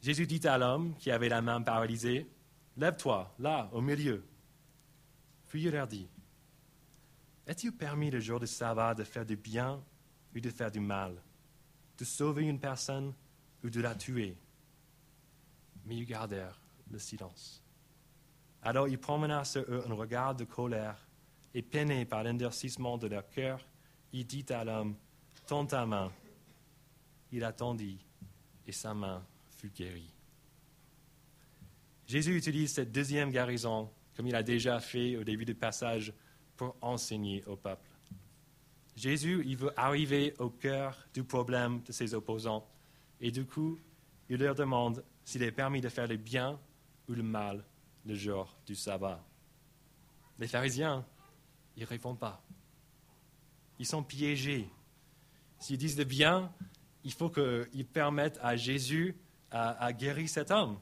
Jésus 0.02 0.26
dit 0.26 0.48
à 0.48 0.58
l'homme 0.58 0.96
qui 0.98 1.12
avait 1.12 1.30
la 1.30 1.42
main 1.42 1.62
paralysée, 1.62 2.28
Lève-toi, 2.78 3.32
là, 3.38 3.70
au 3.74 3.82
milieu. 3.82 4.24
Puis 5.48 5.64
il 5.64 5.72
leur 5.72 5.88
dit, 5.88 6.08
Est-il 7.46 7.72
permis 7.72 8.10
le 8.10 8.20
jour 8.20 8.40
de 8.40 8.46
sabbat 8.46 8.96
de 8.96 9.04
faire 9.04 9.26
du 9.26 9.36
bien 9.36 9.84
ou 10.36 10.40
de 10.40 10.50
faire 10.50 10.72
du 10.72 10.80
mal, 10.80 11.22
de 11.98 12.06
sauver 12.06 12.44
une 12.44 12.60
personne 12.60 13.14
ou 13.64 13.70
de 13.70 13.82
la 13.82 13.94
tuer? 13.94 14.36
Mais 15.86 15.98
ils 15.98 16.06
gardèrent 16.06 16.60
le 16.90 16.98
silence. 16.98 17.64
Alors 18.64 18.88
il 18.88 18.98
promena 18.98 19.44
sur 19.44 19.62
eux 19.64 19.84
un 19.88 19.94
regard 19.94 20.34
de 20.34 20.46
colère, 20.46 20.98
et 21.54 21.62
peiné 21.62 22.06
par 22.06 22.24
l'endurcissement 22.24 22.98
de 22.98 23.08
leur 23.08 23.30
cœur, 23.30 23.66
il 24.14 24.26
dit 24.26 24.46
à 24.50 24.64
l'homme, 24.64 24.96
Tends 25.48 25.66
ta 25.66 25.86
main. 25.86 26.12
Il 27.32 27.44
attendit, 27.44 28.00
et 28.68 28.72
sa 28.72 28.94
main 28.94 29.26
fut 29.50 29.70
guérie. 29.70 30.14
Jésus 32.08 32.38
utilise 32.38 32.74
cette 32.74 32.92
deuxième 32.92 33.32
guérison, 33.32 33.90
comme 34.16 34.28
il 34.28 34.36
a 34.36 34.44
déjà 34.44 34.80
fait 34.80 35.16
au 35.18 35.24
début 35.24 35.46
du 35.46 35.56
passage, 35.56 36.14
pour 36.58 36.76
enseigner 36.82 37.44
au 37.46 37.56
peuple. 37.56 37.90
Jésus, 38.96 39.44
il 39.46 39.58
veut 39.58 39.74
arriver 39.80 40.34
au 40.38 40.50
cœur 40.50 40.98
du 41.14 41.24
problème 41.24 41.82
de 41.84 41.92
ses 41.92 42.14
opposants. 42.14 42.68
Et 43.20 43.32
du 43.32 43.46
coup, 43.46 43.80
il 44.30 44.38
leur 44.38 44.56
demande 44.56 45.04
s'il 45.24 45.44
est 45.44 45.52
permis 45.52 45.82
de 45.82 45.90
faire 45.90 46.08
le 46.08 46.18
bien 46.18 46.60
ou 47.08 47.14
le 47.14 47.24
mal 47.24 47.64
le 48.06 48.16
jour 48.16 48.56
du 48.66 48.76
sabbat. 48.76 49.24
Les 50.40 50.48
pharisiens, 50.48 51.06
ils 51.76 51.84
ne 51.84 51.88
répondent 51.88 52.20
pas. 52.20 52.44
Ils 53.80 53.86
sont 53.86 54.04
piégés. 54.04 54.70
S'ils 55.60 55.78
disent 55.78 55.98
le 55.98 56.04
bien, 56.04 56.52
il 57.04 57.14
faut 57.14 57.30
qu'ils 57.30 57.86
permettent 57.86 58.40
à 58.42 58.56
Jésus 58.56 59.16
à, 59.52 59.92
guérir 59.92 60.30
cet 60.30 60.50
homme. 60.50 60.80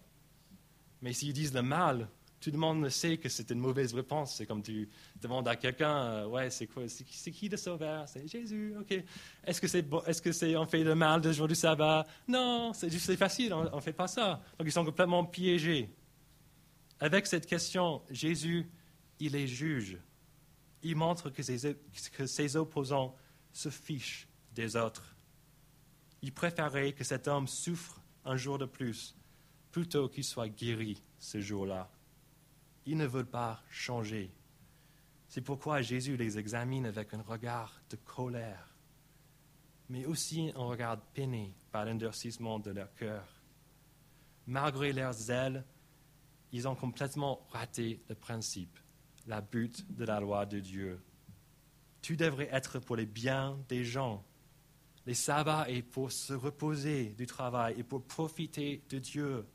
Mais 1.02 1.14
s'ils 1.14 1.34
disent 1.34 1.54
le 1.54 1.62
mal, 1.62 2.08
tout 2.40 2.52
le 2.52 2.58
monde 2.58 2.88
sait 2.90 3.18
que 3.18 3.28
c'est 3.30 3.50
une 3.50 3.60
mauvaise 3.60 3.94
réponse. 3.94 4.36
C'est 4.36 4.46
comme 4.46 4.62
tu 4.62 4.88
demandes 5.22 5.48
à 5.48 5.56
quelqu'un, 5.56 5.98
euh, 5.98 6.28
ouais, 6.28 6.50
c'est 6.50 6.68
quoi, 6.68 6.84
c'est, 6.88 7.32
qui 7.32 7.50
le 7.50 7.58
sauveur? 7.58 8.08
C'est 8.08 8.28
Jésus, 8.28 8.76
ok. 8.80 9.04
Est-ce 9.44 9.60
que 9.60 9.68
c'est, 9.68 9.86
est-ce 10.06 10.22
que 10.22 10.32
c'est 10.32 10.56
on 10.56 10.66
fait 10.66 10.84
le 10.84 10.96
mal 10.96 11.22
le 11.22 11.32
jour 11.32 11.48
du 11.48 11.56
sabbat? 11.56 12.06
Non, 12.28 12.72
c'est 12.74 13.18
facile, 13.18 13.54
on 13.54 13.76
ne 13.76 13.82
fait 13.82 13.94
pas 13.94 14.08
ça. 14.08 14.42
Donc 14.58 14.68
ils 14.68 14.72
sont 14.72 14.86
complètement 14.86 15.26
piégés. 15.26 15.90
Avec 17.00 17.28
cette 17.28 17.46
question, 17.46 18.02
Jésus, 18.10 18.70
il 19.20 19.36
est 19.36 19.48
juge. 19.48 19.98
Il 20.84 20.96
montre 20.96 21.30
que 21.30 21.44
ses, 21.44 22.56
opposants 22.56 23.16
se 23.52 23.70
fichent 23.70 24.28
des 24.54 24.76
autres. 24.76 25.16
Il 26.22 26.34
préférait 26.34 26.94
que 26.94 27.04
cet 27.04 27.28
homme 27.28 27.48
souffre 27.48 28.02
un 28.26 28.36
jour 28.36 28.58
de 28.58 28.66
plus 28.66 29.16
plutôt 29.72 30.10
qu'il 30.10 30.24
soit 30.24 30.50
guéri 30.50 31.02
ce 31.18 31.40
jour-là. 31.40 31.90
Ils 32.86 32.98
ne 32.98 33.06
veulent 33.06 33.26
pas 33.26 33.62
changer. 33.70 34.32
C'est 35.28 35.42
pourquoi 35.42 35.82
Jésus 35.82 36.18
les 36.18 36.40
examine 36.40 36.88
avec 36.88 37.14
un 37.14 37.22
regard 37.22 37.80
de 37.90 37.98
colère, 37.98 38.74
mais 39.90 40.06
aussi 40.06 40.52
un 40.56 40.64
regard 40.64 41.00
peiné 41.14 41.54
par 41.72 41.86
l'endurcissement 41.86 42.58
de 42.58 42.72
leur 42.72 42.94
cœur. 42.96 43.28
Malgré 44.48 44.92
leur 44.92 45.14
zèle, 45.14 45.64
ils 46.52 46.68
ont 46.68 46.76
complètement 46.76 47.46
raté 47.52 48.02
le 48.10 48.16
principe, 48.16 48.80
la 49.28 49.42
but 49.42 49.86
de 49.96 50.06
la 50.06 50.20
loi 50.20 50.46
de 50.46 50.60
Dieu. 50.60 51.02
Tu 52.02 52.16
devrais 52.16 52.50
être 52.52 52.80
pour 52.80 52.96
les 52.96 53.06
biens 53.06 53.58
des 53.68 53.84
gens. 53.84 54.24
Les 55.06 55.14
sabbats 55.14 55.70
est 55.70 55.82
pour 55.82 56.12
se 56.12 56.34
reposer 56.34 57.10
du 57.18 57.26
travail 57.26 57.76
et 57.78 57.84
pour 57.84 58.04
profiter 58.04 58.84
de 58.90 59.00
Dieu. 59.00 59.46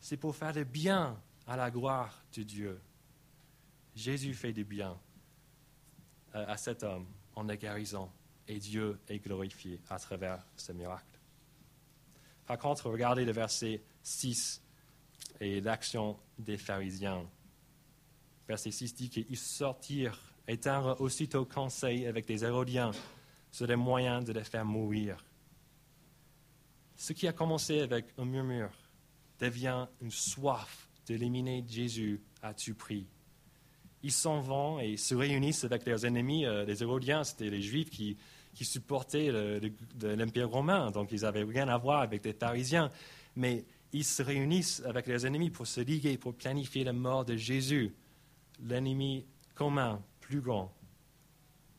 C'est 0.00 0.16
pour 0.16 0.34
faire 0.34 0.52
le 0.52 0.64
bien 0.64 1.20
à 1.46 1.56
la 1.56 1.70
gloire 1.70 2.22
de 2.34 2.42
Dieu. 2.42 2.80
Jésus 3.94 4.34
fait 4.34 4.52
du 4.52 4.64
bien 4.64 4.98
euh, 6.34 6.44
à 6.46 6.56
cet 6.56 6.82
homme 6.82 7.06
en 7.34 7.42
le 7.42 7.56
guérissant 7.56 8.12
et 8.48 8.58
Dieu 8.58 8.98
est 9.08 9.18
glorifié 9.18 9.80
à 9.88 9.98
travers 9.98 10.44
ce 10.56 10.72
miracle. 10.72 11.18
Par 12.46 12.58
contre, 12.58 12.90
regardez 12.90 13.24
le 13.24 13.32
verset 13.32 13.82
6 14.02 14.62
et 15.40 15.60
l'action 15.60 16.18
des 16.38 16.56
pharisiens. 16.56 17.24
Verset 18.50 18.72
6 18.72 18.94
dit 18.96 19.08
qu'ils 19.08 19.36
sortirent 19.36 20.18
et 20.48 20.58
tinrent 20.58 21.00
aussitôt 21.00 21.44
conseil 21.44 22.04
avec 22.04 22.28
les 22.28 22.44
Hérodiens 22.44 22.90
sur 23.52 23.68
les 23.68 23.76
moyens 23.76 24.24
de 24.24 24.32
les 24.32 24.42
faire 24.42 24.64
mourir. 24.64 25.24
Ce 26.96 27.12
qui 27.12 27.28
a 27.28 27.32
commencé 27.32 27.78
avec 27.78 28.06
un 28.18 28.24
murmure 28.24 28.72
devient 29.38 29.86
une 30.02 30.10
soif 30.10 30.88
d'éliminer 31.06 31.64
Jésus 31.68 32.20
à 32.42 32.52
tout 32.52 32.74
prix. 32.74 33.06
Ils 34.02 34.10
s'en 34.10 34.40
vont 34.40 34.80
et 34.80 34.96
se 34.96 35.14
réunissent 35.14 35.62
avec 35.62 35.86
leurs 35.86 36.04
ennemis. 36.04 36.44
Euh, 36.44 36.64
les 36.64 36.82
Hérodiens, 36.82 37.22
c'était 37.22 37.50
les 37.50 37.62
Juifs 37.62 37.90
qui, 37.90 38.16
supportaient 38.60 39.30
l'Empire 40.02 40.50
romain, 40.50 40.90
donc 40.90 41.12
ils 41.12 41.20
n'avaient 41.20 41.44
rien 41.44 41.68
à 41.68 41.78
voir 41.78 42.00
avec 42.00 42.24
les 42.24 42.32
Pharisiens. 42.32 42.90
Mais 43.36 43.64
ils 43.92 44.04
se 44.04 44.24
réunissent 44.24 44.82
avec 44.84 45.06
leurs 45.06 45.24
ennemis 45.24 45.50
pour 45.50 45.68
se 45.68 45.80
liguer, 45.80 46.18
pour 46.18 46.34
planifier 46.34 46.82
la 46.82 46.92
mort 46.92 47.24
de 47.24 47.36
Jésus, 47.36 47.94
l'ennemi 48.62 49.26
commun, 49.54 50.02
plus 50.20 50.40
grand. 50.40 50.72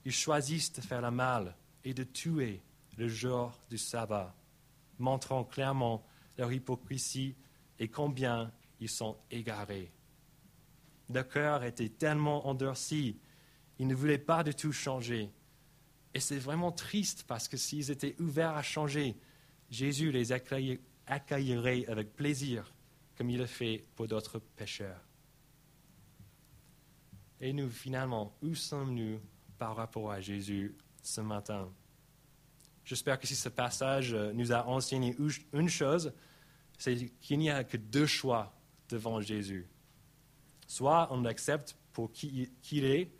Ils 0.05 0.11
choisissent 0.11 0.73
de 0.73 0.81
faire 0.81 1.01
le 1.01 1.11
mal 1.11 1.55
et 1.83 1.93
de 1.93 2.03
tuer 2.03 2.61
le 2.97 3.07
jour 3.07 3.59
du 3.69 3.77
sabbat, 3.77 4.35
montrant 4.99 5.43
clairement 5.43 6.05
leur 6.37 6.51
hypocrisie 6.51 7.35
et 7.79 7.87
combien 7.87 8.51
ils 8.79 8.89
sont 8.89 9.17
égarés. 9.29 9.91
Leur 11.09 11.27
cœur 11.27 11.63
était 11.63 11.89
tellement 11.89 12.47
endurci, 12.47 13.19
ils 13.79 13.87
ne 13.87 13.95
voulaient 13.95 14.17
pas 14.17 14.43
du 14.43 14.53
tout 14.53 14.71
changer. 14.71 15.31
Et 16.13 16.19
c'est 16.19 16.39
vraiment 16.39 16.71
triste 16.71 17.23
parce 17.27 17.47
que 17.47 17.57
s'ils 17.57 17.91
étaient 17.91 18.15
ouverts 18.19 18.55
à 18.55 18.61
changer, 18.61 19.17
Jésus 19.69 20.11
les 20.11 20.31
accueillerait 20.31 21.85
avec 21.87 22.15
plaisir, 22.15 22.73
comme 23.17 23.29
il 23.29 23.37
le 23.37 23.45
fait 23.45 23.85
pour 23.95 24.07
d'autres 24.07 24.39
pécheurs. 24.39 25.01
Et 27.41 27.53
nous, 27.53 27.69
finalement, 27.69 28.37
où 28.43 28.53
sommes-nous 28.53 29.19
par 29.57 29.75
rapport 29.75 30.11
à 30.11 30.21
Jésus 30.21 30.77
ce 31.01 31.21
matin? 31.21 31.67
J'espère 32.85 33.19
que 33.19 33.25
si 33.25 33.35
ce 33.35 33.49
passage 33.49 34.13
nous 34.13 34.53
a 34.53 34.67
enseigné 34.67 35.15
une 35.51 35.69
chose, 35.69 36.13
c'est 36.77 37.09
qu'il 37.19 37.39
n'y 37.39 37.49
a 37.49 37.63
que 37.63 37.77
deux 37.77 38.05
choix 38.05 38.53
devant 38.89 39.21
Jésus. 39.21 39.67
Soit 40.67 41.07
on 41.11 41.21
l'accepte 41.21 41.75
pour 41.93 42.11
qui 42.11 42.49
il 42.71 42.85
est 42.85 43.11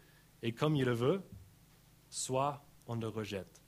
et 0.44 0.52
comme 0.52 0.76
il 0.76 0.86
le 0.86 0.94
veut, 0.94 1.22
soit 2.10 2.64
on 2.86 2.96
le 2.96 3.08
rejette. 3.08 3.62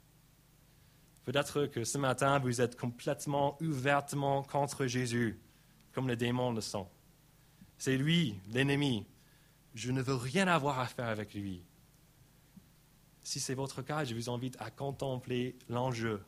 Peut-être 1.26 1.66
que 1.66 1.84
ce 1.84 1.98
matin, 1.98 2.38
vous 2.40 2.62
êtes 2.62 2.78
complètement, 2.78 3.58
ouvertement 3.62 4.44
contre 4.44 4.86
Jésus, 4.86 5.40
comme 5.94 6.08
les 6.08 6.16
démons 6.16 6.52
le 6.52 6.62
sont. 6.62 6.88
C'est 7.78 7.98
lui, 7.98 8.36
l'ennemi. 8.52 9.08
Je 9.74 9.92
ne 9.92 10.02
veux 10.02 10.16
rien 10.16 10.48
avoir 10.48 10.80
à 10.80 10.88
faire 10.88 11.08
avec 11.08 11.34
lui. 11.34 11.64
Si 13.22 13.40
c'est 13.40 13.56
votre 13.56 13.82
cas, 13.82 14.04
je 14.04 14.14
vous 14.14 14.30
invite 14.30 14.56
à 14.60 14.70
contempler 14.70 15.56
l'enjeu. 15.70 16.24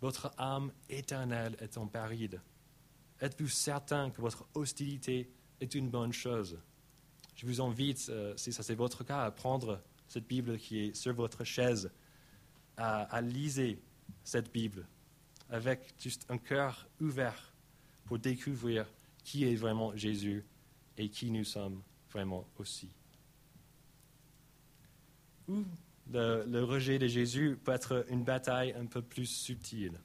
Votre 0.00 0.32
âme 0.38 0.72
éternelle 0.88 1.56
est 1.60 1.78
en 1.78 1.86
péril. 1.86 2.40
Êtes-vous 3.20 3.48
certain 3.48 4.10
que 4.10 4.20
votre 4.20 4.46
hostilité 4.54 5.30
est 5.60 5.74
une 5.74 5.90
bonne 5.90 6.12
chose? 6.12 6.58
Je 7.34 7.46
vous 7.46 7.60
invite, 7.60 8.06
euh, 8.08 8.34
si 8.36 8.52
ça 8.52 8.62
c'est 8.62 8.74
votre 8.74 9.04
cas, 9.04 9.24
à 9.24 9.30
prendre 9.30 9.82
cette 10.08 10.26
Bible 10.26 10.58
qui 10.58 10.78
est 10.78 10.94
sur 10.94 11.12
votre 11.14 11.44
chaise, 11.44 11.90
à, 12.76 13.16
à 13.16 13.22
cette 14.22 14.52
Bible 14.52 14.86
avec 15.50 15.94
juste 15.98 16.26
un 16.28 16.38
cœur 16.38 16.88
ouvert 17.00 17.52
pour 18.04 18.18
découvrir 18.18 18.86
qui 19.24 19.44
est 19.44 19.54
vraiment 19.54 19.96
Jésus 19.96 20.44
et 20.96 21.08
qui 21.08 21.30
nous 21.30 21.44
sommes 21.44 21.82
aussi. 22.58 22.90
Ou 25.48 25.64
le, 26.12 26.44
le, 26.46 26.64
rejet 26.64 26.98
de 26.98 27.06
Jésus 27.06 27.58
peut 27.62 27.72
être 27.72 28.06
une 28.08 28.24
bataille 28.24 28.72
un 28.72 28.86
peu 28.86 29.02
plus 29.02 29.26
subtile. 29.26 30.00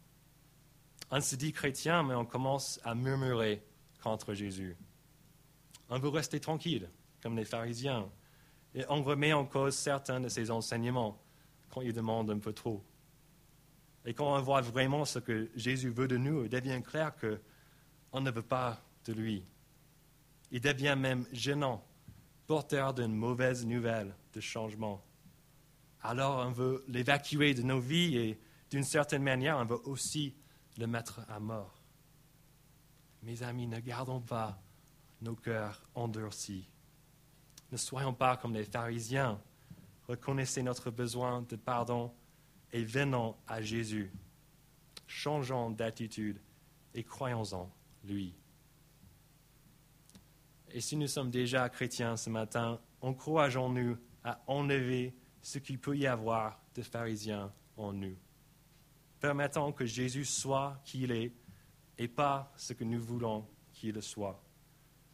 On 1.09 1.19
se 1.21 1.35
dit 1.35 1.51
chrétien, 1.51 2.03
mais 2.03 2.15
on 2.15 2.25
commence 2.25 2.79
à 2.83 2.95
murmurer 2.95 3.63
contre 4.01 4.33
Jésus. 4.33 4.75
On 5.89 5.99
veut 5.99 6.09
rester 6.09 6.39
tranquille, 6.39 6.89
comme 7.21 7.35
les 7.35 7.45
pharisiens, 7.45 8.09
et 8.73 8.85
on 8.89 9.03
remet 9.03 9.33
en 9.33 9.45
cause 9.45 9.75
certains 9.75 10.21
de 10.21 10.29
ses 10.29 10.49
enseignements 10.49 11.21
quand 11.69 11.81
il 11.81 11.93
demande 11.93 12.29
un 12.31 12.39
peu 12.39 12.53
trop. 12.53 12.83
Et 14.05 14.13
quand 14.13 14.33
on 14.33 14.41
voit 14.41 14.61
vraiment 14.61 15.05
ce 15.05 15.19
que 15.19 15.49
Jésus 15.55 15.89
veut 15.89 16.07
de 16.07 16.17
nous, 16.17 16.45
il 16.45 16.49
devient 16.49 16.81
clair 16.81 17.13
qu'on 17.15 18.21
ne 18.21 18.31
veut 18.31 18.41
pas 18.41 18.81
de 19.05 19.13
lui. 19.13 19.43
Il 20.51 20.61
devient 20.61 20.95
même 20.97 21.25
gênant, 21.31 21.83
porteur 22.51 22.93
d'une 22.93 23.15
mauvaise 23.15 23.65
nouvelle 23.65 24.13
de 24.33 24.41
changement. 24.41 25.01
alors 26.01 26.45
on 26.45 26.51
veut 26.51 26.83
l'évacuer 26.89 27.53
de 27.53 27.61
nos 27.61 27.79
vies 27.79 28.17
et 28.17 28.41
d'une 28.69 28.83
certaine 28.83 29.23
manière, 29.23 29.57
on 29.57 29.63
veut 29.63 29.79
aussi 29.87 30.35
le 30.77 30.85
mettre 30.85 31.21
à 31.29 31.39
mort. 31.39 31.81
Mes 33.23 33.41
amis, 33.41 33.67
ne 33.67 33.79
gardons 33.79 34.19
pas 34.19 34.61
nos 35.21 35.33
cœurs 35.33 35.81
endurcis. 35.95 36.67
Ne 37.71 37.77
soyons 37.77 38.13
pas 38.13 38.35
comme 38.35 38.53
les 38.53 38.65
pharisiens. 38.65 39.41
Reconnaissez 40.09 40.61
notre 40.61 40.91
besoin 40.91 41.43
de 41.43 41.55
pardon 41.55 42.13
et 42.73 42.83
venons 42.83 43.37
à 43.47 43.61
Jésus. 43.61 44.11
Changeons 45.07 45.69
d'attitude 45.69 46.41
et 46.93 47.05
croyons-en 47.05 47.71
lui. 48.03 48.35
Et 50.73 50.81
si 50.81 50.95
nous 50.95 51.07
sommes 51.07 51.29
déjà 51.29 51.67
chrétiens 51.69 52.15
ce 52.15 52.29
matin, 52.29 52.79
encourageons-nous 53.01 53.97
à 54.23 54.41
enlever 54.47 55.13
ce 55.41 55.59
qu'il 55.59 55.79
peut 55.79 55.97
y 55.97 56.07
avoir 56.07 56.61
de 56.75 56.81
pharisiens 56.81 57.51
en 57.77 57.93
nous. 57.93 58.15
Permettons 59.19 59.71
que 59.71 59.85
Jésus 59.85 60.25
soit 60.25 60.81
qui 60.85 61.01
il 61.01 61.11
est 61.11 61.33
et 61.97 62.07
pas 62.07 62.51
ce 62.55 62.73
que 62.73 62.83
nous 62.83 63.01
voulons 63.01 63.47
qu'il 63.73 64.01
soit. 64.01 64.41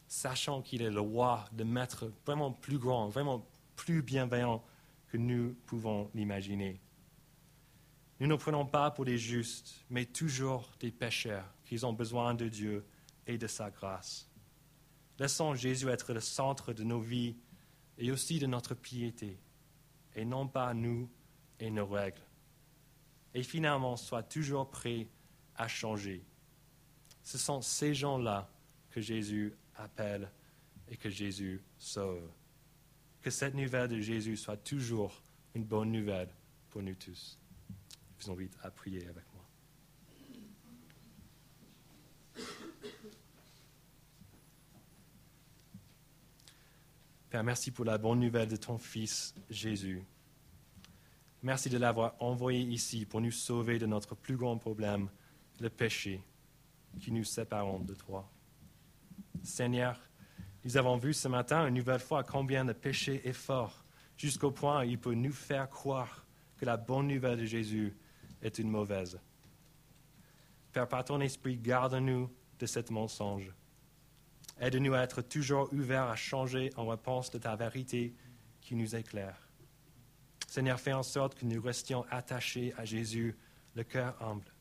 Sachant 0.08 0.62
qu'il 0.62 0.82
est 0.82 0.92
le 0.92 1.02
roi, 1.02 1.46
le 1.58 1.66
maître 1.66 2.12
vraiment 2.26 2.52
plus 2.52 2.78
grand, 2.78 3.10
vraiment 3.10 3.46
plus 3.76 4.02
bienveillant 4.02 4.64
que 5.08 5.18
nous 5.18 5.56
pouvons 5.66 6.10
l'imaginer. 6.14 6.80
Nous 8.20 8.28
ne 8.28 8.36
prenons 8.36 8.66
pas 8.66 8.92
pour 8.92 9.06
des 9.06 9.18
justes, 9.18 9.86
mais 9.90 10.06
toujours 10.06 10.72
des 10.80 10.92
pécheurs 10.92 11.54
qui 11.66 11.84
ont 11.84 11.94
besoin 11.94 12.34
de 12.34 12.48
Dieu 12.48 12.86
et 13.28 13.38
de 13.38 13.48
sa 13.48 13.70
grâce. 13.70 14.30
Laissons 15.20 15.56
Jésus 15.56 15.90
être 15.90 16.14
le 16.14 16.20
centre 16.20 16.74
de 16.74 16.84
nos 16.84 17.00
vies 17.00 17.36
et 17.98 18.12
aussi 18.12 18.40
de 18.40 18.46
notre 18.46 18.76
piété, 18.76 19.40
et 20.16 20.26
non 20.26 20.48
pas 20.48 20.74
nous 20.74 21.10
et 21.60 21.72
nos 21.72 21.88
règles. 21.88 22.22
Et 23.34 23.44
finalement, 23.44 23.98
sois 23.98 24.24
toujours 24.24 24.70
prêt 24.70 25.08
à 25.56 25.68
changer. 25.68 26.24
Ce 27.24 27.38
sont 27.38 27.62
ces 27.62 27.94
gens-là 27.94 28.50
que 28.92 29.02
Jésus 29.02 29.54
appelle 29.76 30.32
et 30.88 30.98
que 30.98 31.10
Jésus 31.10 31.62
sauve. 31.78 32.30
Que 33.22 33.30
cette 33.30 33.56
nouvelle 33.56 33.90
de 33.90 34.00
Jésus 34.00 34.38
soit 34.38 34.58
toujours 34.58 35.22
une 35.54 35.66
bonne 35.66 35.92
nouvelle 35.92 36.30
pour 36.70 36.82
nous 36.82 36.96
tous. 36.96 37.38
Vous 38.20 38.32
invite 38.32 38.56
à 38.64 38.72
prier 38.72 39.08
avec 39.08 39.26
moi. 39.34 39.37
Merci 47.44 47.72
pour 47.72 47.86
la 47.86 47.98
bonne 47.98 48.20
nouvelle 48.20 48.48
de 48.48 48.56
ton 48.56 48.78
Fils 48.78 49.36
Jésus. 49.50 50.04
Merci 51.44 51.70
de 51.70 51.78
l'avoir 51.78 52.16
envoyé 52.20 52.62
ici 52.62 53.06
pour 53.06 53.22
nous 53.22 53.32
sauver 53.32 53.80
de 53.80 53.86
notre 53.86 54.16
plus 54.16 54.36
grand 54.36 54.58
problème, 54.58 55.10
le 55.60 55.70
péché, 55.70 56.24
qui 57.00 57.12
nous 57.12 57.24
sépare 57.24 57.80
de 57.80 57.94
toi. 57.94 58.30
Seigneur, 59.44 60.00
nous 60.64 60.78
avons 60.78 60.98
vu 60.98 61.14
ce 61.14 61.28
matin 61.28 61.68
une 61.68 61.76
nouvelle 61.76 62.00
fois 62.00 62.24
combien 62.24 62.64
le 62.64 62.74
péché 62.74 63.22
est 63.28 63.34
fort, 63.34 63.86
jusqu'au 64.18 64.52
point 64.52 64.82
où 64.82 64.90
il 64.90 65.00
peut 65.00 65.14
nous 65.14 65.32
faire 65.32 65.70
croire 65.70 66.26
que 66.58 66.66
la 66.66 66.78
bonne 66.78 67.08
nouvelle 67.08 67.40
de 67.40 67.46
Jésus 67.46 67.96
est 68.42 68.58
une 68.58 68.70
mauvaise. 68.70 69.20
Père, 70.72 70.88
par 70.88 71.06
ton 71.06 71.22
esprit, 71.22 71.58
garde-nous 71.58 72.30
de 72.60 72.66
ce 72.66 72.80
mensonge. 72.92 73.54
Aide-nous 74.60 74.94
à 74.94 75.02
être 75.02 75.22
toujours 75.22 75.72
ouverts 75.72 76.08
à 76.08 76.16
changer 76.16 76.72
en 76.78 76.88
réponse 76.88 77.30
de 77.32 77.38
ta 77.38 77.56
vérité 77.56 78.16
qui 78.62 78.76
nous 78.76 78.96
éclaire. 78.96 79.48
Seigneur, 80.48 80.80
fais 80.80 80.94
en 80.94 81.04
sorte 81.04 81.36
que 81.36 81.46
nous 81.46 81.62
restions 81.62 82.06
attachés 82.10 82.74
à 82.78 82.86
Jésus, 82.86 83.36
le 83.76 83.84
cœur 83.84 84.22
humble. 84.22 84.52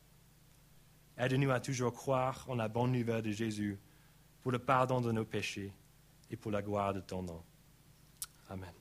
Aide-nous 1.17 1.49
à 1.51 1.59
toujours 1.59 1.93
croire 1.93 2.45
en 2.47 2.55
la 2.55 2.67
bonne 2.67 2.91
nouvelle 2.91 3.23
de 3.23 3.31
Jésus 3.31 3.79
pour 4.41 4.51
le 4.51 4.59
pardon 4.59 5.01
de 5.01 5.11
nos 5.11 5.25
péchés 5.25 5.73
et 6.29 6.35
pour 6.35 6.51
la 6.51 6.61
gloire 6.61 6.93
de 6.93 7.01
ton 7.01 7.23
nom. 7.23 7.41
Amen. 8.49 8.73